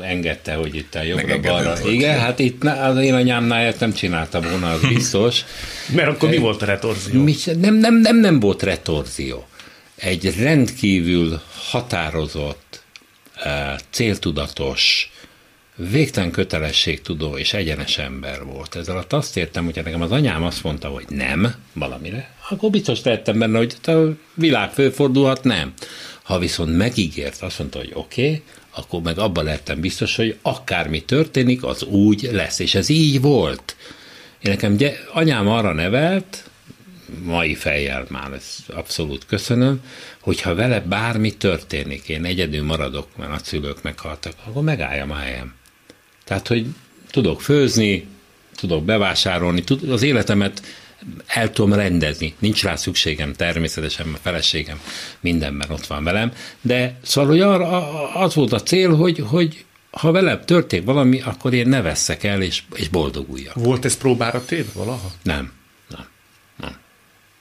[0.00, 1.90] engedte, hogy itt a jobbra-balra.
[1.90, 5.44] Igen, hát itt az én anyámnál ezt nem csinálta volna, az biztos.
[5.94, 7.22] Mert akkor mi volt a retorzió?
[7.22, 9.46] Mi, nem, nem, nem, nem volt retorzió.
[9.94, 12.82] Egy rendkívül határozott,
[13.90, 15.12] céltudatos,
[15.76, 18.76] végtelen kötelességtudó és egyenes ember volt.
[18.76, 23.00] Ezzel alatt azt értem, hogy nekem az anyám azt mondta, hogy nem valamire, akkor biztos
[23.00, 23.92] tettem benne, hogy a
[24.34, 25.72] világ főfordulhat, nem.
[26.28, 31.04] Ha viszont megígért, azt mondta, hogy oké, okay, akkor meg abban lettem biztos, hogy akármi
[31.04, 32.58] történik, az úgy lesz.
[32.58, 33.76] És ez így volt.
[34.42, 36.50] Én nekem gy- anyám arra nevelt,
[37.22, 39.80] mai fejjel már ezt abszolút köszönöm,
[40.20, 45.54] hogyha vele bármi történik, én egyedül maradok, mert a szülők meghaltak, akkor megálljam a helyem.
[46.24, 46.66] Tehát, hogy
[47.10, 48.06] tudok főzni,
[48.56, 50.62] tudok bevásárolni, tud, az életemet
[51.26, 52.34] el tudom rendezni.
[52.38, 54.80] Nincs rá szükségem természetesen, mert feleségem
[55.20, 60.12] mindenben ott van velem, de szóval, hogy arra, az volt a cél, hogy, hogy ha
[60.12, 63.54] velem történik valami, akkor én ne vesszek el, és, és boldoguljak.
[63.54, 65.12] Volt ez próbára téve valaha?
[65.22, 65.52] Nem.
[65.88, 66.06] Nem.
[66.56, 66.76] Nem.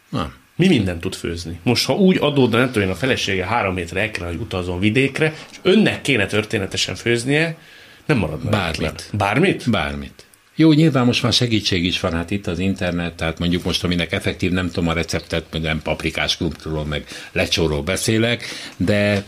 [0.09, 0.33] Nem.
[0.55, 1.59] Mi mindent tud főzni?
[1.63, 5.33] Most, ha úgy adódna, nem tudom én, a felesége három el kell, hogy utazon vidékre,
[5.51, 7.57] és önnek kéne történetesen főznie,
[8.05, 8.49] nem maradna.
[8.49, 9.09] Bármit.
[9.13, 9.69] Bármit?
[9.69, 10.26] Bármit.
[10.59, 14.11] Jó, nyilván most már segítség is van, hát itt az internet, tehát mondjuk most, aminek
[14.11, 18.45] effektív nem tudom a receptet, nem paprikás krumplról, meg lecsóról beszélek,
[18.77, 19.23] de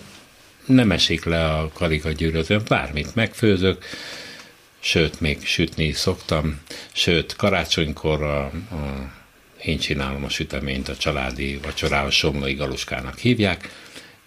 [0.65, 3.85] nem esik le a karikagyűrözőn, bármit megfőzök,
[4.79, 6.59] sőt, még sütni szoktam,
[6.91, 9.11] sőt, karácsonykor a, a,
[9.63, 13.69] én csinálom a süteményt, a családi vacsorához Somlói Galuskának hívják,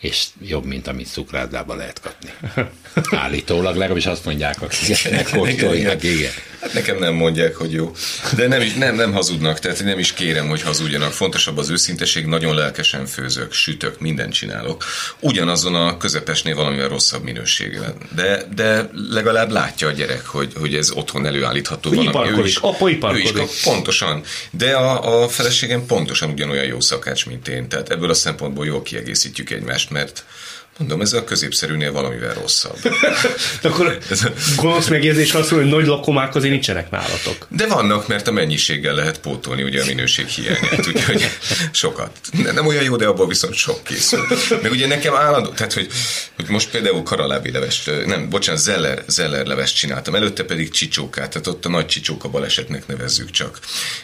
[0.03, 2.31] és jobb, mint amit cukrászdába lehet kapni.
[3.25, 4.97] Állítólag, legalábbis azt mondják, akik
[5.33, 6.33] kóstolják, igen.
[6.61, 7.93] Hát nekem nem mondják, hogy jó.
[8.37, 11.13] De nem, is, nem, nem hazudnak, tehát nem is kérem, hogy hazudjanak.
[11.13, 14.85] Fontosabb az őszinteség, nagyon lelkesen főzök, sütök, mindent csinálok.
[15.21, 17.95] Ugyanazon a közepesnél valamivel rosszabb minőségben.
[18.15, 22.39] De, de legalább látja a gyerek, hogy, hogy ez otthon előállítható hogy valami.
[22.39, 23.31] Ő is, apa ő is,
[23.63, 24.23] pontosan.
[24.51, 27.69] De a, a feleségem pontosan ugyanolyan jó szakács, mint én.
[27.69, 30.23] Tehát ebből a szempontból jól kiegészítjük egymást, śmierć.
[30.79, 32.79] Mondom, ez a középszerűnél valamivel rosszabb.
[33.61, 33.99] De akkor
[34.57, 37.47] gonosz megjegyzés az, hogy nagy lakomák azért nincsenek nálatok.
[37.49, 41.31] De vannak, mert a mennyiséggel lehet pótolni ugye a minőség hiányát, úgyhogy
[41.73, 42.11] sokat.
[42.53, 44.27] Nem olyan jó, de abból viszont sok készül.
[44.63, 45.89] Meg ugye nekem állandó, tehát hogy,
[46.37, 51.47] hogy most például karalábi levest, nem, bocsánat, zeller, zeller levest csináltam, előtte pedig csicsókát, tehát
[51.47, 53.59] ott a nagy csicsóka balesetnek nevezzük csak.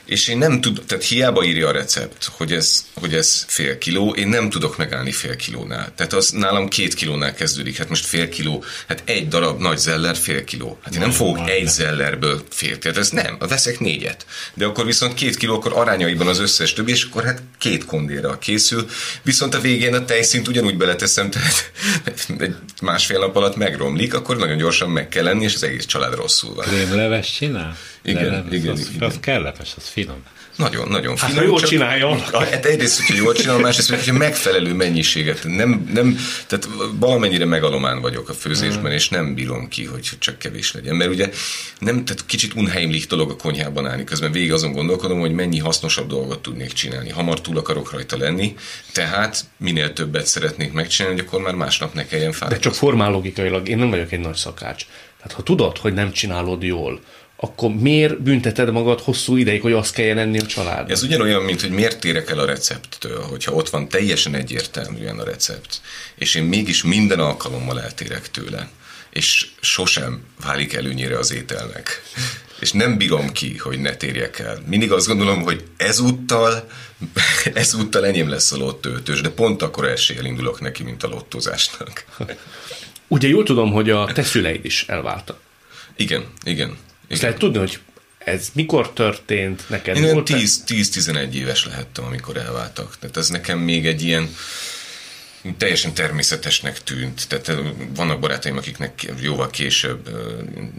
[0.04, 4.14] És én nem tudom, tehát hiába írja a recept, hogy ez, hogy ez fél kiló,
[4.14, 5.92] én nem tudok megállni fél kilónál.
[5.96, 9.78] Tehát az nálam nálam két kilónál kezdődik, hát most fél kiló, hát egy darab nagy
[9.78, 10.78] zeller fél kiló.
[10.82, 14.26] Hát én nem fogok egy zellerből fél kilót, ez nem, veszek négyet.
[14.54, 18.38] De akkor viszont két kiló, akkor arányaiban az összes többi, és akkor hát két kondéra
[18.38, 18.88] készül,
[19.22, 24.56] viszont a végén a tejszint ugyanúgy beleteszem, tehát egy másfél nap alatt megromlik, akkor nagyon
[24.56, 26.64] gyorsan meg kell lenni, és az egész család rosszul van.
[26.64, 27.76] Krémleves csinál?
[28.02, 29.08] igen, nem, igen, az, igen.
[29.08, 30.22] Az kellemes, az finom.
[30.58, 31.34] Nagyon, nagyon finom.
[31.34, 32.16] Hát, ha jól csinálja.
[32.32, 35.44] Hát egyrészt, hogyha jól csinálja, másrészt, hogyha megfelelő mennyiséget.
[35.44, 38.92] Nem, nem, tehát valamennyire megalomán vagyok a főzésben, hmm.
[38.92, 40.96] és nem bírom ki, hogy csak kevés legyen.
[40.96, 41.30] Mert ugye
[41.78, 44.04] nem, tehát kicsit unheimlich dolog a konyhában állni.
[44.04, 47.10] Közben végig azon gondolkodom, hogy mennyi hasznosabb dolgot tudnék csinálni.
[47.10, 48.54] Hamar túl akarok rajta lenni,
[48.92, 52.56] tehát minél többet szeretnék megcsinálni, hogy akkor már másnap ne kelljen fáradni.
[52.56, 54.86] De csak formál logikailag, én nem vagyok egy nagy szakács.
[55.16, 57.00] Tehát ha tudod, hogy nem csinálod jól,
[57.40, 60.90] akkor miért bünteted magad hosszú ideig, hogy azt kelljen enni a családnak?
[60.90, 65.24] Ez ugyanolyan, mint hogy miért térek el a recepttől, hogyha ott van teljesen egyértelműen a
[65.24, 65.80] recept,
[66.16, 68.68] és én mégis minden alkalommal eltérek tőle,
[69.10, 72.02] és sosem válik előnyire az ételnek.
[72.60, 74.62] És nem bírom ki, hogy ne térjek el.
[74.66, 76.68] Mindig azt gondolom, hogy ezúttal,
[77.54, 82.04] ezúttal enyém lesz a lottőtös, de pont akkor eséllyel indulok neki, mint a lottozásnak.
[83.08, 85.40] Ugye jól tudom, hogy a te szüleid is elváltak.
[85.96, 86.78] Igen, igen.
[87.08, 87.78] És lehet tudni, hogy
[88.18, 89.96] ez mikor történt neked?
[89.96, 92.98] Én volt 10-11 éves lehettem, amikor elváltak.
[92.98, 94.34] Tehát ez nekem még egy ilyen
[95.58, 97.28] teljesen természetesnek tűnt.
[97.28, 97.62] Tehát
[97.94, 100.08] vannak barátaim, akiknek jóval később,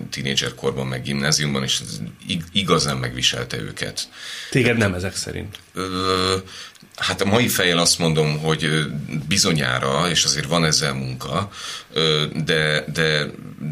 [0.10, 1.82] tínédzser korban, meg gimnáziumban, és
[2.52, 4.10] igazán megviselte őket.
[4.50, 5.60] Téged nem ezek szerint?
[7.00, 8.86] Hát a mai fejjel azt mondom, hogy
[9.28, 11.50] bizonyára, és azért van ezzel munka,
[12.34, 13.26] de, de,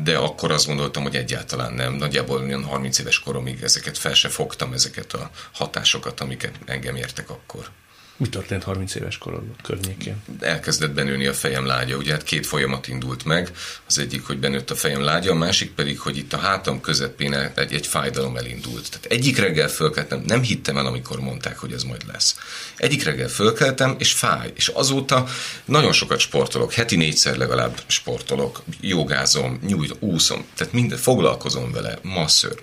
[0.03, 1.93] de akkor azt gondoltam, hogy egyáltalán nem.
[1.93, 7.29] Nagyjából olyan 30 éves koromig ezeket fel se fogtam, ezeket a hatásokat, amiket engem értek
[7.29, 7.69] akkor.
[8.17, 10.15] Mi történt 30 éves korod környékén?
[10.39, 11.97] Elkezdett benőni a fejem lágya.
[11.97, 13.51] Ugye hát két folyamat indult meg.
[13.85, 17.33] Az egyik, hogy benőtt a fejem lágya, a másik pedig, hogy itt a hátam közepén
[17.33, 18.89] egy, egy fájdalom elindult.
[18.89, 22.35] Tehát egyik reggel fölkeltem, nem hittem el, amikor mondták, hogy ez majd lesz.
[22.77, 24.51] Egyik reggel fölkeltem, és fáj.
[24.55, 25.27] És azóta
[25.65, 32.59] nagyon sokat sportolok, heti négyszer legalább sportolok, jogázom, nyújt, úszom, tehát minden, foglalkozom vele, masször.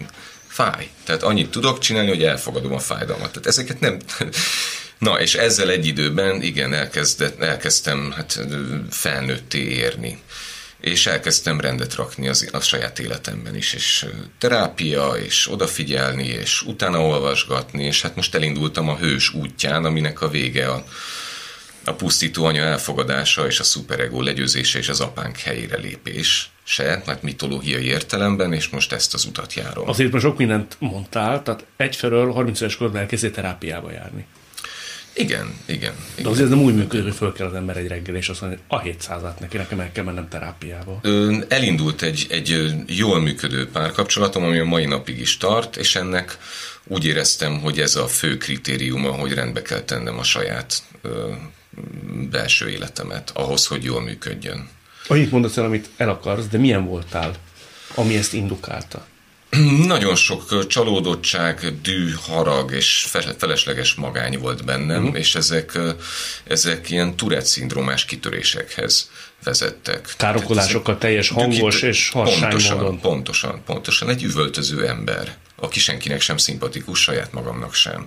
[0.46, 0.88] Fáj.
[1.05, 3.30] Tehát annyit tudok csinálni, hogy elfogadom a fájdalmat.
[3.30, 3.98] Tehát ezeket nem
[4.99, 8.40] Na, és ezzel egy időben, igen, elkezdett, elkezdtem hát,
[8.90, 10.22] felnőtté érni
[10.84, 14.07] és elkezdtem rendet rakni az, a saját életemben is, és
[14.38, 20.28] terápia, és odafigyelni, és utána olvasgatni, és hát most elindultam a hős útján, aminek a
[20.28, 20.84] vége a,
[21.84, 27.22] a pusztító anya elfogadása, és a szuperego legyőzése, és az apánk helyére lépés se, hát
[27.22, 29.88] mitológiai értelemben, és most ezt az utat járom.
[29.88, 34.26] Azért most sok mindent mondtál, tehát egyfelől 30 éves korban elkezdtél terápiába járni.
[35.14, 35.94] Igen, igen.
[36.14, 36.30] De igen.
[36.30, 38.78] azért nem úgy működik, hogy föl kell az ember egy reggel, és azt mondja, hogy
[38.78, 41.00] a 700-át neki, nekem el kell mennem terápiába.
[41.48, 46.38] Elindult egy, egy jól működő párkapcsolatom, ami a mai napig is tart, és ennek
[46.86, 51.32] úgy éreztem, hogy ez a fő kritériuma, hogy rendbe kell tennem a saját ö,
[52.30, 54.68] belső életemet, ahhoz, hogy jól működjön.
[55.08, 57.34] Annyit mondasz el, amit el akarsz, de milyen voltál,
[57.94, 59.06] ami ezt indukálta?
[59.86, 63.07] Nagyon sok csalódottság, dű, harag és
[63.38, 65.18] felesleges magány volt bennem, uh-huh.
[65.18, 65.78] és ezek,
[66.44, 69.11] ezek ilyen Tourette-szindrómás kitörésekhez
[69.44, 70.14] vezettek.
[70.16, 73.00] Károkolásokkal teljes hangos kit- és harsány pontosan, módon.
[73.00, 74.09] Pontosan, pontosan.
[74.09, 78.07] Egy üvöltöző ember, aki senkinek sem szimpatikus, saját magamnak sem.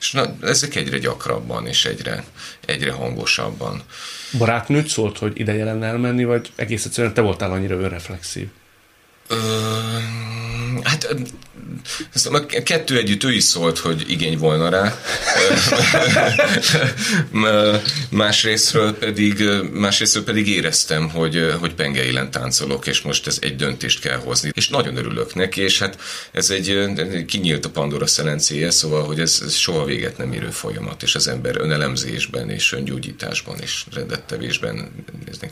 [0.00, 2.24] És na, ezek egyre gyakrabban és egyre,
[2.66, 3.82] egyre hangosabban.
[4.38, 8.48] Barátnőt szólt, hogy ideje lenne elmenni, vagy egész egyszerűen te voltál annyira önreflexív?
[9.28, 9.69] Ö,
[12.24, 14.98] a kettő együtt ő is szólt, hogy igény volna rá.
[18.10, 24.16] másrésztről pedig, másrésztről pedig éreztem, hogy, hogy pengeilen táncolok, és most ez egy döntést kell
[24.16, 24.50] hozni.
[24.52, 25.98] És nagyon örülök neki, és hát
[26.32, 31.02] ez egy kinyílt a Pandora szelencéje, szóval, hogy ez, ez soha véget nem érő folyamat,
[31.02, 34.90] és az ember önelemzésben és öngyógyításban és rendettevésben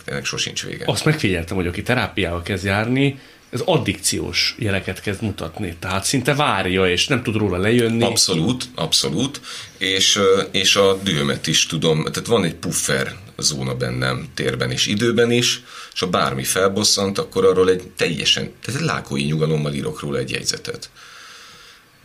[0.04, 0.84] ennek sosincs vége.
[0.86, 3.18] Azt megfigyeltem, hogy aki terápiával kezd járni,
[3.50, 5.76] ez addikciós jeleket kezd mutatni.
[5.78, 8.04] Tehát szinte várja, és nem tud róla lejönni.
[8.04, 9.40] Abszolút, abszolút.
[9.78, 10.20] És,
[10.50, 12.04] és a dühömet is tudom.
[12.04, 17.44] Tehát van egy puffer zóna bennem térben és időben is, és ha bármi felbosszant, akkor
[17.44, 20.90] arról egy teljesen, tehát egy lákói nyugalommal írok róla egy jegyzetet.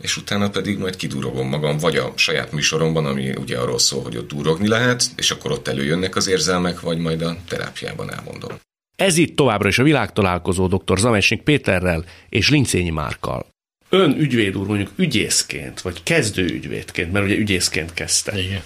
[0.00, 4.16] És utána pedig majd kidurogom magam, vagy a saját műsoromban, ami ugye arról szól, hogy
[4.16, 8.58] ott durogni lehet, és akkor ott előjönnek az érzelmek, vagy majd a terápiában elmondom.
[8.96, 10.98] Ez itt továbbra is a világtalálkozó dr.
[10.98, 13.46] Zamesnik Péterrel és Lincényi Márkkal.
[13.88, 18.38] Ön ügyvéd úr mondjuk ügyészként, vagy kezdő ügyvédként, mert ugye ügyészként kezdte.
[18.38, 18.62] Igen.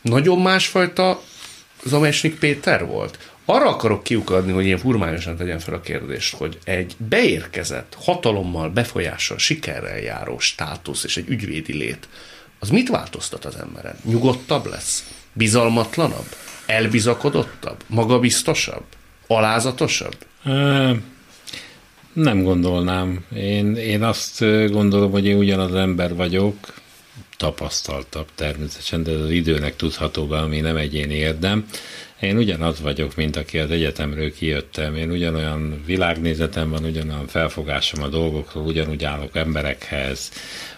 [0.00, 1.22] Nagyon másfajta
[1.84, 3.32] Zamesnik Péter volt?
[3.44, 9.38] Arra akarok kiukadni, hogy ilyen furmányosan tegyen fel a kérdést, hogy egy beérkezett, hatalommal, befolyással,
[9.38, 12.08] sikerrel járó státusz és egy ügyvédi lét,
[12.58, 13.96] az mit változtat az emberen?
[14.04, 15.08] Nyugodtabb lesz?
[15.32, 16.34] Bizalmatlanabb?
[16.66, 17.84] Elbizakodottabb?
[17.86, 18.84] Magabiztosabb?
[19.28, 20.16] Alázatosabb?
[22.12, 23.24] Nem gondolnám.
[23.34, 26.54] Én, én azt gondolom, hogy én ugyanaz ember vagyok,
[27.36, 31.66] tapasztaltabb természetesen, de az időnek tudható be, ami nem egyéni érdem.
[32.20, 34.96] Én ugyanaz vagyok, mint aki az egyetemről kijöttem.
[34.96, 40.30] Én ugyanolyan világnézetem van, ugyanolyan felfogásom a dolgokról, ugyanúgy állok emberekhez,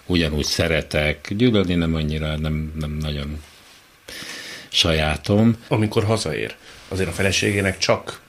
[0.07, 1.29] ugyanúgy szeretek.
[1.37, 3.41] Gyűlölni nem annyira, nem, nem nagyon
[4.69, 5.57] sajátom.
[5.69, 6.55] Amikor hazaér,
[6.89, 8.21] azért a feleségének csak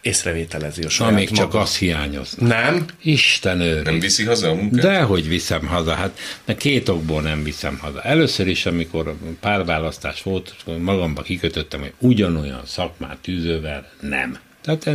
[0.00, 2.34] észrevételezi a saját Amíg csak az hiányoz.
[2.38, 2.84] Nem?
[3.02, 3.82] Isten őri.
[3.82, 4.82] Nem viszi haza a munkát?
[4.82, 5.94] Dehogy viszem haza.
[5.94, 6.18] Hát
[6.56, 8.02] két okból nem viszem haza.
[8.02, 14.38] Először is, amikor párválasztás volt, magamba kikötöttem, hogy ugyanolyan szakmát tűzővel nem.
[14.62, 14.88] Tehát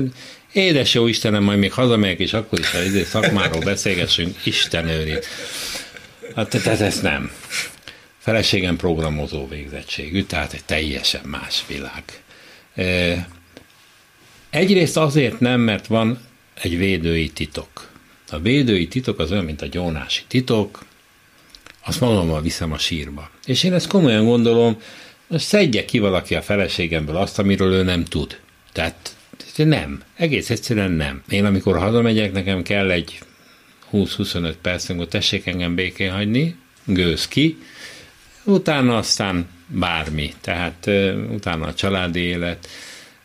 [0.51, 5.17] édes jó Istenem, majd még hazamegyek, és akkor is a izé szakmáról beszélgessünk, Isten őri.
[6.35, 7.31] Hát tehát ez nem.
[8.19, 12.03] Feleségem programozó végzettségű, tehát egy teljesen más világ.
[14.53, 16.19] Egyrészt azért nem, mert van
[16.61, 17.89] egy védői titok.
[18.29, 20.85] A védői titok az olyan, mint a gyónási titok,
[21.85, 23.29] azt magammal viszem a sírba.
[23.45, 24.77] És én ezt komolyan gondolom,
[25.27, 28.39] most szedje ki valaki a feleségemből azt, amiről ő nem tud.
[28.71, 29.15] Tehát
[29.55, 31.23] nem, egész egyszerűen nem.
[31.29, 33.19] Én amikor hazamegyek, nekem kell egy
[33.93, 37.57] 20-25 perc, amikor tessék engem békén hagyni, gőz ki,
[38.43, 40.89] utána aztán bármi, tehát
[41.29, 42.67] utána a családi élet,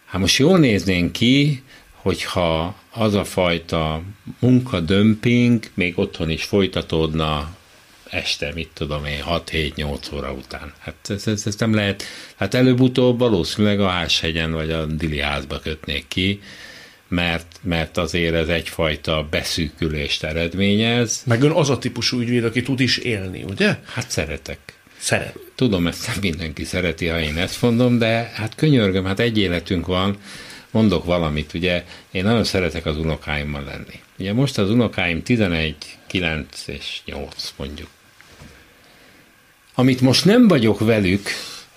[0.09, 4.03] Hát most jól néznénk ki, hogyha az a fajta
[4.39, 7.57] munkadömping még otthon is folytatódna
[8.11, 10.73] este, mit tudom én, 6-7-8 óra után.
[10.79, 12.03] Hát ez, ez, ez nem lehet,
[12.37, 16.41] hát előbb-utóbb valószínűleg a Háshegyen vagy a Dili házba kötnék ki,
[17.09, 21.23] mert, mert azért ez egyfajta beszűkülést eredményez.
[21.27, 23.79] Meg ön az a típusú ügyvéd, aki tud is élni, ugye?
[23.85, 24.78] Hát szeretek.
[24.99, 25.39] Szeret.
[25.55, 30.17] Tudom, ezt mindenki szereti, ha én ezt mondom, de hát könyörgöm, hát egy életünk van,
[30.71, 34.01] mondok valamit, ugye én nagyon szeretek az unokáimmal lenni.
[34.19, 35.75] Ugye most az unokáim 11,
[36.07, 37.89] 9 és 8 mondjuk.
[39.75, 41.29] Amit most nem vagyok velük,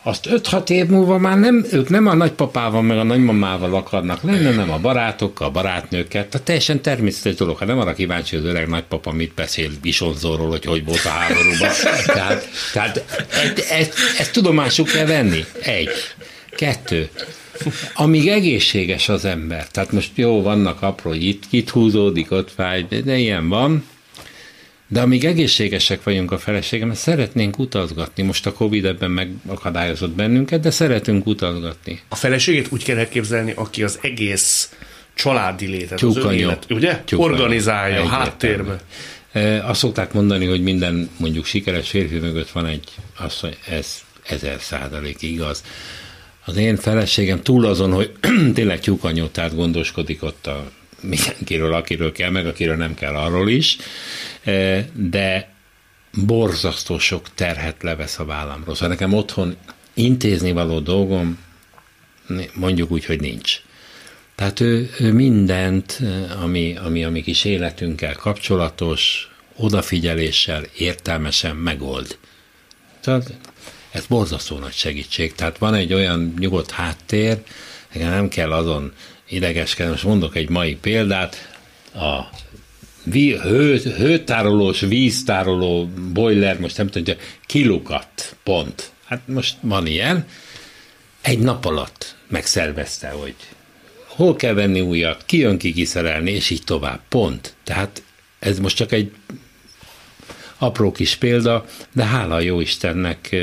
[0.04, 4.56] azt 5-6 év múlva már nem, ők nem a nagypapával meg a nagymamával akarnak lenni,
[4.56, 6.28] nem a barátokkal, a barátnőkkel.
[6.28, 7.58] Tehát teljesen természetes dolog.
[7.58, 11.10] Hát nem arra kíváncsi, hogy az öreg nagypapa mit beszél Bisonzóról, hogy hogy volt a
[11.10, 11.70] háborúban.
[12.06, 15.46] tehát, tehát ezt, ezt, ezt tudomásuk kell venni.
[15.62, 15.90] Egy.
[16.50, 17.10] Kettő.
[17.94, 23.18] Amíg egészséges az ember, tehát most jó, vannak apró, itt, itt húzódik, ott fáj, de
[23.18, 23.86] ilyen van,
[24.92, 28.24] de amíg egészségesek vagyunk a feleségem, szeretnénk utazgatni.
[28.24, 32.00] Most a Covid ebben megakadályozott bennünket, de szeretünk utazgatni.
[32.08, 34.76] A feleségét úgy kell elképzelni, aki az egész
[35.14, 36.28] családi létet, Tyúkanyó.
[36.28, 37.02] az élet, ugye?
[37.06, 37.32] Tyúkanyó.
[37.34, 38.24] Organizálja Egyértelmű.
[38.24, 38.78] háttérbe.
[39.32, 44.60] E, azt szokták mondani, hogy minden mondjuk sikeres férfi mögött van egy, mondja, ez ezer
[44.60, 45.64] százalék igaz.
[46.46, 48.12] Az én feleségem túl azon, hogy
[48.54, 50.72] tényleg tyúkanyó, tehát gondoskodik ott a
[51.02, 53.78] mindenkiről, akiről kell, meg akiről nem kell, arról is,
[54.94, 55.54] de
[56.26, 58.76] borzasztó sok terhet levesz a vállamról.
[58.76, 59.56] Szóval nekem otthon
[59.94, 61.40] intézni való dolgom
[62.54, 63.62] mondjuk úgy, hogy nincs.
[64.36, 66.02] Tehát ő, ő mindent,
[66.42, 72.18] ami, ami, ami kis életünkkel kapcsolatos, odafigyeléssel, értelmesen megold.
[73.02, 73.34] Tehát
[73.92, 75.36] ez borzasztó nagy segítség.
[75.36, 77.38] Tehát van egy olyan nyugodt háttér,
[77.94, 78.94] nem kell azon
[79.32, 79.92] idegeskedem.
[79.92, 81.50] Most mondok egy mai példát.
[81.94, 82.20] A
[83.12, 87.16] hő, hőtárolós, víztároló boiler, most nem tudja,
[87.46, 88.92] kilukat, pont.
[89.06, 90.26] Hát most van ilyen.
[91.22, 93.36] Egy nap alatt megszervezte, hogy
[94.06, 97.00] hol kell venni újat, ki jön ki kiszerelni, és így tovább.
[97.10, 97.56] Pont.
[97.64, 98.04] Tehát
[98.40, 99.12] ez most csak egy
[100.58, 103.36] apró kis példa, de hála jó Istennek,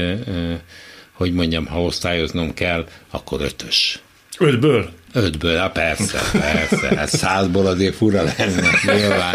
[1.12, 3.98] hogy mondjam, ha osztályoznom kell, akkor ötös.
[4.38, 4.92] Ötből?
[5.18, 6.96] Ötből, hát persze, persze.
[6.96, 9.34] Hát százból azért fura lenne, nyilván.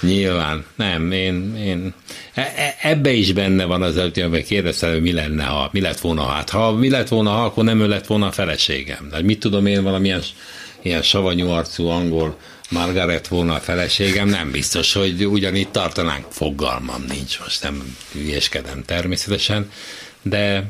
[0.00, 0.64] Nyilván.
[0.76, 1.94] Nem, én, én
[2.34, 6.00] e, e, ebbe is benne van az, hogy kérdeztem, hogy mi lenne, ha, mi lett
[6.00, 9.08] volna, hát ha mi lett volna, ha, akkor nem ő lett volna a feleségem.
[9.10, 10.22] De mit tudom én, valamilyen
[10.82, 12.36] ilyen savanyú arcú angol
[12.70, 16.24] Margaret volna a feleségem, nem biztos, hogy ugyanitt tartanánk.
[16.30, 19.70] Fogalmam nincs, most nem hülyeskedem természetesen,
[20.22, 20.64] de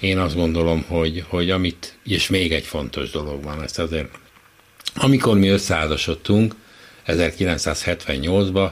[0.00, 4.08] én azt gondolom, hogy, hogy amit, és még egy fontos dolog van, ezt azért,
[4.94, 6.54] amikor mi összeházasodtunk
[7.06, 8.70] 1978-ba,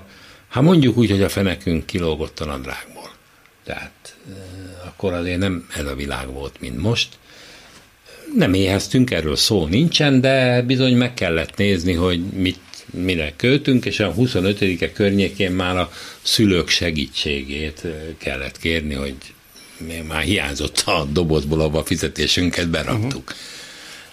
[0.48, 3.10] hát mondjuk úgy, hogy a fenekünk kilógott a nadrágból.
[3.64, 4.34] Tehát eh,
[4.86, 7.08] akkor azért nem ez a világ volt, mint most.
[8.34, 12.58] Nem éheztünk, erről szó nincsen, de bizony meg kellett nézni, hogy mit,
[12.90, 19.16] mire költünk, és a 25-e környékén már a szülők segítségét eh, kellett kérni, hogy
[20.06, 23.22] már hiányzott a dobozból, abba a fizetésünket beraktuk.
[23.30, 23.36] Uh-huh.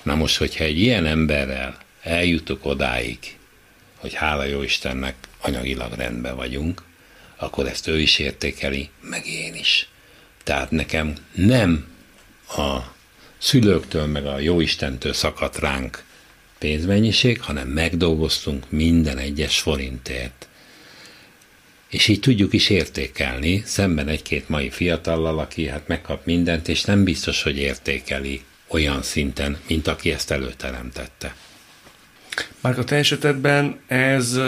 [0.03, 3.17] Na most, hogyha egy ilyen emberrel eljutok odáig,
[3.95, 6.83] hogy hála jó Istennek anyagilag rendben vagyunk,
[7.35, 9.87] akkor ezt ő is értékeli, meg én is.
[10.43, 11.87] Tehát nekem nem
[12.47, 12.77] a
[13.37, 16.03] szülőktől, meg a jó Istentől szakadt ránk
[16.59, 20.47] pénzmennyiség, hanem megdolgoztunk minden egyes forintért.
[21.93, 27.03] És így tudjuk is értékelni, szemben egy-két mai fiatallal, aki hát megkap mindent, és nem
[27.03, 31.35] biztos, hogy értékeli olyan szinten, mint aki ezt előteremtette.
[32.61, 34.39] Már a te esetedben ez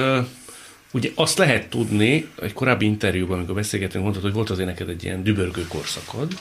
[0.92, 5.04] ugye azt lehet tudni, egy korábbi interjúban, amikor beszélgetünk, mondtad, hogy volt azért neked egy
[5.04, 6.40] ilyen dübörgő korszakod,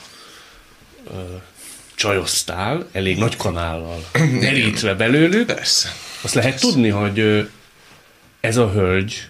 [1.95, 5.45] csajoztál, elég nagy kanállal merítve belőlük.
[5.45, 5.89] Persze.
[6.21, 6.67] Azt lehet Persze.
[6.67, 7.49] tudni, hogy
[8.39, 9.27] ez a hölgy,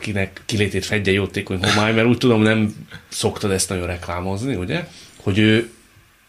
[0.00, 4.86] akinek kilétét fedje jótékony homály, mert úgy tudom, nem szoktad ezt nagyon reklámozni, ugye?
[5.16, 5.70] Hogy ő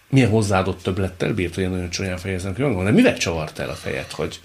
[0.09, 3.75] milyen hozzáadott többlettel bírt, hogy nagyon csúnyán fejezem ki magam, de mivel csavart el a
[3.75, 4.39] fejed, hogy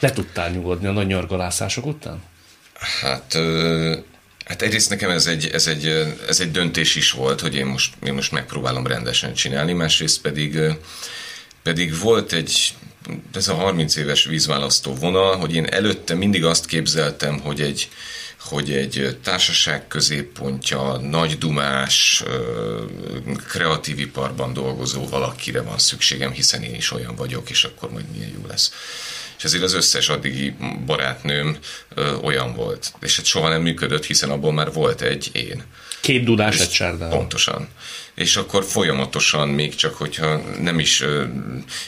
[0.00, 2.22] le tudtál nyugodni a nagy nyargalászások után?
[3.00, 3.38] Hát,
[4.44, 5.86] hát egyrészt nekem ez egy, ez, egy,
[6.28, 10.58] ez egy döntés is volt, hogy én most, én most megpróbálom rendesen csinálni, másrészt pedig,
[11.62, 12.74] pedig volt egy,
[13.34, 17.88] ez a 30 éves vízválasztó vonal, hogy én előtte mindig azt képzeltem, hogy egy,
[18.40, 22.24] hogy egy társaság középpontja, nagy dumás,
[23.48, 28.30] kreatív iparban dolgozó valakire van szükségem, hiszen én is olyan vagyok, és akkor majd milyen
[28.34, 28.72] jó lesz
[29.40, 31.58] és ezért az összes addigi barátnőm
[31.94, 32.92] ö, olyan volt.
[33.00, 35.62] És ez soha nem működött, hiszen abból már volt egy én.
[36.00, 37.10] Két dudás egy sárdán.
[37.10, 37.68] Pontosan.
[38.14, 41.24] És akkor folyamatosan, még csak hogyha nem is ö,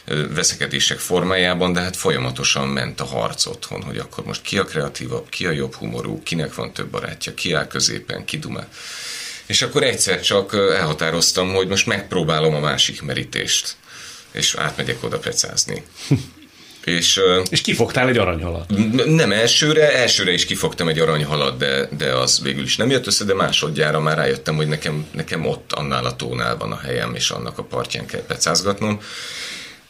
[0.05, 4.65] ö, veszekedések formájában, de hát folyamatosan ment a harc otthon, hogy akkor most ki a
[4.65, 8.69] kreatívabb, ki a jobb humorú, kinek van több barátja, ki áll középen, ki dumál.
[9.47, 13.77] És akkor egyszer csak elhatároztam, hogy most megpróbálom a másik merítést,
[14.33, 15.83] és átmegyek oda pecázni.
[16.85, 17.21] És,
[17.51, 18.73] és kifogtál egy aranyhalat?
[19.07, 23.25] Nem elsőre, elsőre is kifogtam egy aranyhalat, de, de az végül is nem jött össze,
[23.25, 27.31] de másodjára már rájöttem, hogy nekem, nekem ott annál a tónál van a helyem, és
[27.31, 29.01] annak a partján kell pecázgatnom.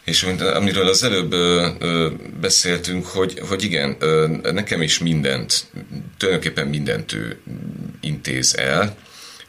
[0.04, 0.22] És
[0.54, 2.08] amiről az előbb ö, ö,
[2.40, 5.64] beszéltünk, hogy, hogy igen, ö, nekem is mindent,
[6.18, 7.40] tulajdonképpen mindent ő
[8.00, 8.96] intéz el,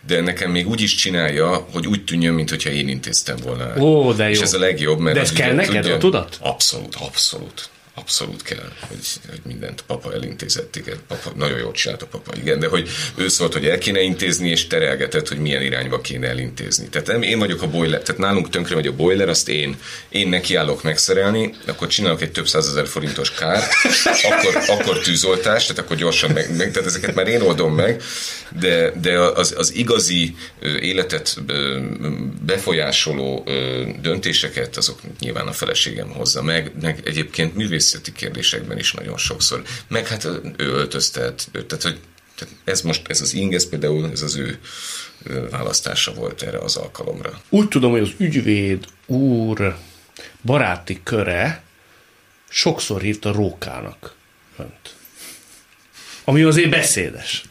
[0.08, 3.82] de nekem még úgy is csinálja, hogy úgy tűnjön, mintha én intéztem volna.
[3.82, 4.30] Ó, de jó.
[4.30, 5.16] És ez a legjobb, mert...
[5.16, 6.38] De ez kell neked tudja, a tudat?
[6.41, 7.70] Abszolút, abszolút.
[7.96, 12.60] Abszolút kell, hogy, hogy mindent papa elintézett, igen, papa, nagyon jól csinált a papa, igen,
[12.60, 16.88] de hogy ő szólt, hogy el kéne intézni, és terelgetett, hogy milyen irányba kéne elintézni.
[16.88, 19.78] Tehát nem, én vagyok a boiler, tehát nálunk tönkre megy a boiler, azt én,
[20.10, 23.64] én nekiállok megszerelni, akkor csinálok egy több százezer forintos kár,
[24.24, 28.02] akkor, akkor tűzoltás, tehát akkor gyorsan meg, meg, tehát ezeket már én oldom meg,
[28.60, 30.36] de, de az, az igazi
[30.80, 31.38] életet
[32.46, 33.48] befolyásoló
[34.02, 39.64] döntéseket, azok nyilván a feleségem hozza meg, meg egyébként művész művészeti kérdésekben is nagyon sokszor.
[39.88, 42.00] Meg hát ő öltöztet, tehát hogy
[42.36, 44.60] tehát ez most, ez az ing, ez például ez az ő
[45.50, 47.42] választása volt erre az alkalomra.
[47.50, 49.78] Úgy tudom, hogy az ügyvéd úr
[50.42, 51.64] baráti köre
[52.50, 54.16] sokszor hívta rókának
[54.58, 54.96] önt.
[56.24, 57.44] Ami azért beszédes.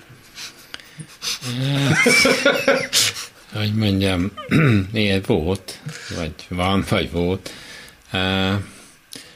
[3.52, 4.32] hogy mondjam,
[4.92, 5.78] ilyen volt,
[6.16, 7.52] vagy van, vagy volt.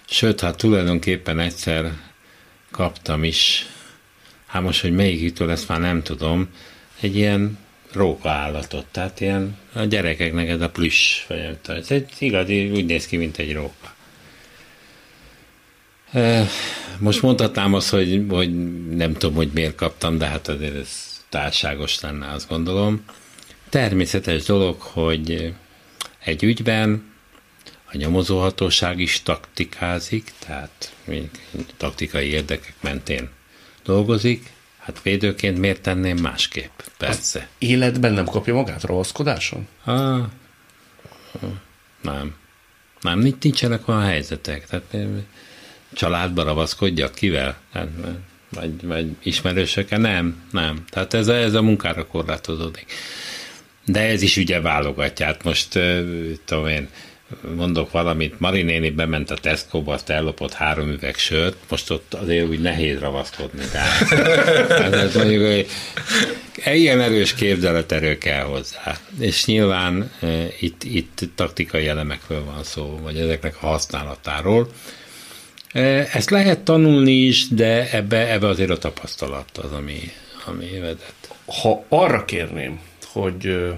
[0.08, 1.92] Sőt, hát tulajdonképpen egyszer
[2.70, 3.66] kaptam is,
[4.46, 6.48] hát most, hogy melyikitől ezt már nem tudom,
[7.00, 7.58] egy ilyen
[7.92, 13.06] róka állatot, tehát ilyen a gyerekeknek ez a plüss, vagy ez egy igazi, úgy néz
[13.06, 13.94] ki, mint egy róka.
[16.98, 22.00] Most mondhatnám azt, hogy, hogy nem tudom, hogy miért kaptam, de hát azért ez társágos
[22.00, 23.04] lenne, azt gondolom.
[23.68, 25.54] Természetes dolog, hogy
[26.24, 27.14] egy ügyben
[27.92, 30.92] a nyomozóhatóság is taktikázik, tehát
[31.76, 33.28] taktikai érdekek mentén
[33.84, 36.80] dolgozik, hát védőként miért tenném másképp?
[36.98, 37.38] Persze.
[37.38, 39.68] Az életben nem kapja magát ravaszkodáson?
[39.84, 40.24] Ah,
[42.02, 42.34] nem.
[43.00, 44.66] Nem, nincsenek olyan helyzetek.
[44.66, 44.96] Tehát
[45.92, 47.58] családba ravaszkodjak kivel?
[47.72, 47.88] Hát,
[48.48, 49.98] vagy, vagy ismerősökkel?
[49.98, 50.84] Nem, nem.
[50.88, 52.92] Tehát ez a, ez a munkára korlátozódik.
[53.84, 55.26] De ez is ugye válogatja.
[55.26, 55.68] Hát most,
[56.44, 56.88] tudom én,
[57.56, 62.60] mondok valamit, Marinéni bement a Tesco-ba, azt ellopott három üveg sört, most ott azért úgy
[62.60, 63.64] nehéz ravaszkodni.
[63.72, 65.66] Tehát, ez mondjuk, hogy
[66.64, 68.98] ilyen erős képzeleterő kell hozzá.
[69.18, 74.68] És nyilván e, itt, itt taktikai elemekről van szó, vagy ezeknek a használatáról.
[75.72, 80.00] E, ezt lehet tanulni is, de ebbe, ebbe azért a tapasztalat az, ami,
[80.44, 81.14] ami vezet.
[81.62, 82.80] Ha arra kérném,
[83.12, 83.74] hogy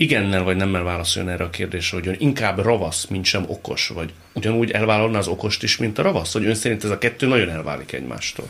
[0.00, 4.12] igennel vagy nemmel válaszoljon erre a kérdésre, hogy ön inkább ravasz, mint sem okos, vagy
[4.32, 7.50] ugyanúgy elvállalná az okost is, mint a ravasz, hogy ön szerint ez a kettő nagyon
[7.50, 8.48] elválik egymástól?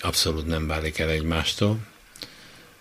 [0.00, 1.78] Abszolút nem válik el egymástól.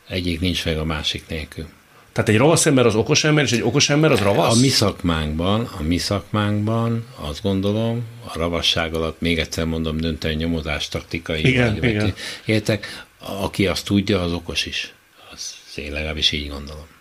[0.07, 1.67] Egyik nincs meg a másik nélkül.
[2.11, 4.57] Tehát egy ravasz ember az okos ember, és egy okos ember az ravasz?
[4.57, 10.36] A mi szakmánkban, a mi szakmánkban azt gondolom, a ravasság alatt még egyszer mondom, döntően
[10.36, 11.47] nyomozás taktikai.
[11.47, 12.13] Igen, vagy, igen.
[12.45, 14.93] Értek, aki azt tudja, az okos is.
[15.32, 16.97] Az én legalábbis így gondolom.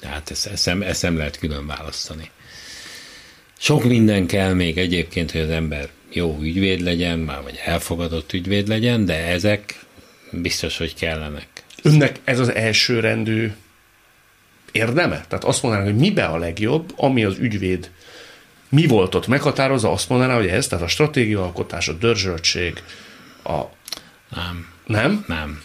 [0.00, 2.30] Tehát ezt, ezt, ezt nem lehet külön választani.
[3.58, 8.68] Sok minden kell még egyébként, hogy az ember jó ügyvéd legyen, már vagy elfogadott ügyvéd
[8.68, 9.84] legyen, de ezek
[10.30, 11.48] biztos, hogy kellenek.
[11.82, 13.52] Önnek ez az első rendű
[14.72, 15.24] érdeme?
[15.28, 17.90] Tehát azt mondaná, hogy mibe a legjobb, ami az ügyvéd
[18.68, 22.82] mi volt ott meghatározza, azt mondaná, hogy ez, tehát a stratégiaalkotás, a dörzsöltség,
[23.44, 23.60] a...
[24.28, 24.66] Nem.
[24.86, 25.24] Nem?
[25.26, 25.62] Nem.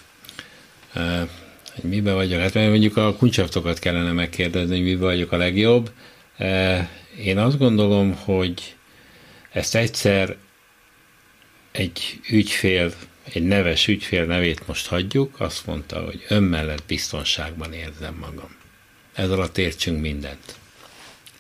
[1.76, 2.40] Hogy mibe vagyok?
[2.40, 5.92] Hát mondjuk a kuncsaftokat kellene megkérdezni, hogy mibe vagyok a legjobb.
[6.40, 6.80] Uh,
[7.24, 8.76] én azt gondolom, hogy
[9.52, 10.36] ezt egyszer
[11.72, 12.94] egy ügyfél,
[13.34, 18.56] egy neves ügyfél nevét most hagyjuk, azt mondta, hogy ön mellett biztonságban érzem magam.
[19.14, 20.56] Ez alatt értsünk mindent.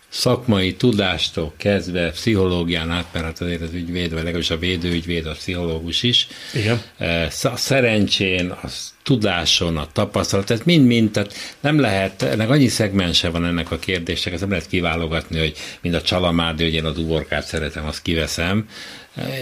[0.09, 5.32] Szakmai tudástól kezdve, pszichológián át, mert hát azért az ügyvéd, vagy legalábbis a védőügyvéd, a
[5.32, 6.27] pszichológus is.
[6.53, 6.82] Igen.
[7.43, 8.67] A szerencsén, a
[9.03, 14.33] tudáson, a tapasztalat, ez mind-mind, tehát nem lehet, ennek annyi szegmense van ennek a kérdésnek,
[14.33, 18.67] ezt nem lehet kiválogatni, hogy mind a csalamárdi, hogy én a uborkát szeretem, azt kiveszem.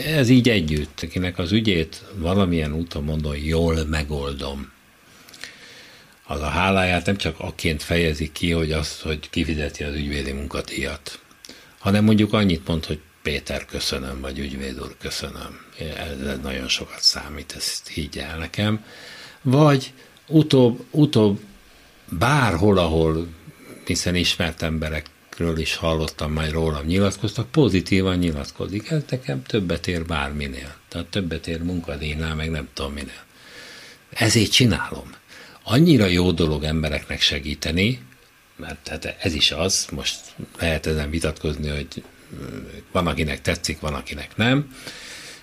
[0.06, 4.72] Ez így együtt, akinek az ügyét valamilyen úton mondom, jól megoldom.
[6.28, 11.20] Az a háláját nem csak akként fejezi ki, hogy azt, hogy kifizeti az ügyvédi munkadíjat,
[11.80, 15.60] hanem mondjuk annyit mond, hogy Péter, köszönöm, vagy ügyvéd úr, köszönöm.
[15.78, 18.84] Ez nagyon sokat számít, ezt higgy el nekem
[19.42, 19.94] vagy
[20.28, 21.40] utóbb, utóbb
[22.10, 23.28] bárhol, ahol
[23.86, 28.90] hiszen ismert emberekről is hallottam, majd rólam nyilatkoztak, pozitívan nyilatkozik.
[28.90, 30.76] Ez nekem többet ér bárminél.
[30.88, 33.24] Tehát többet ér munkadíjnál, meg nem tudom minél.
[34.10, 35.14] Ezért csinálom.
[35.64, 38.02] Annyira jó dolog embereknek segíteni,
[38.56, 40.20] mert hát ez is az, most
[40.60, 42.04] lehet ezen vitatkozni, hogy
[42.92, 44.76] van, akinek tetszik, van, akinek nem,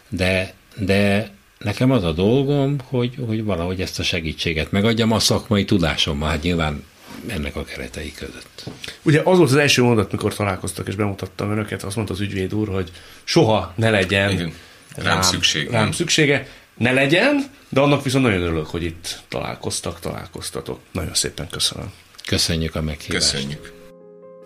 [0.09, 5.65] de, de nekem az a dolgom, hogy, hogy valahogy ezt a segítséget megadjam a szakmai
[5.65, 6.85] tudásommal, hát nyilván
[7.27, 8.65] ennek a keretei között.
[9.03, 12.55] Ugye az volt az első mondat, mikor találkoztak és bemutattam önöket, azt mondta az ügyvéd
[12.55, 12.91] úr, hogy
[13.25, 14.53] soha ne legyen Igen.
[14.95, 20.01] Rám, rám, szükség, rám szüksége, ne legyen, de annak viszont nagyon örülök, hogy itt találkoztak,
[20.01, 20.81] találkoztatok.
[20.93, 21.93] Nagyon szépen köszönöm.
[22.27, 23.31] Köszönjük a meghívást.
[23.33, 23.73] Köszönjük.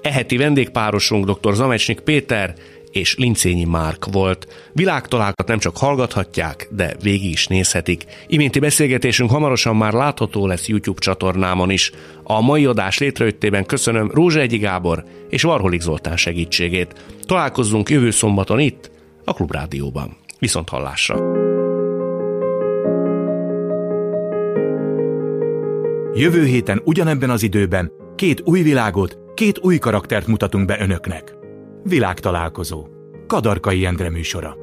[0.02, 1.54] Eheti vendégpárosunk dr.
[1.54, 2.54] Zamecsnik Péter
[2.92, 4.70] és Lincényi Márk volt.
[4.72, 8.04] Világtalákat nem csak hallgathatják, de végig is nézhetik.
[8.26, 11.92] Iménti beszélgetésünk hamarosan már látható lesz YouTube csatornámon is.
[12.22, 17.04] A mai adás létrejöttében köszönöm Rózsa Egyi Gábor és Varholik Zoltán segítségét.
[17.26, 18.90] Találkozzunk jövő szombaton itt,
[19.24, 20.16] a Klubrádióban.
[20.38, 21.48] Viszont hallásra!
[26.14, 31.39] Jövő héten ugyanebben az időben két új világot, két új karaktert mutatunk be önöknek.
[31.82, 32.86] Világtalálkozó.
[33.26, 34.56] Kadarkai Endre műsora.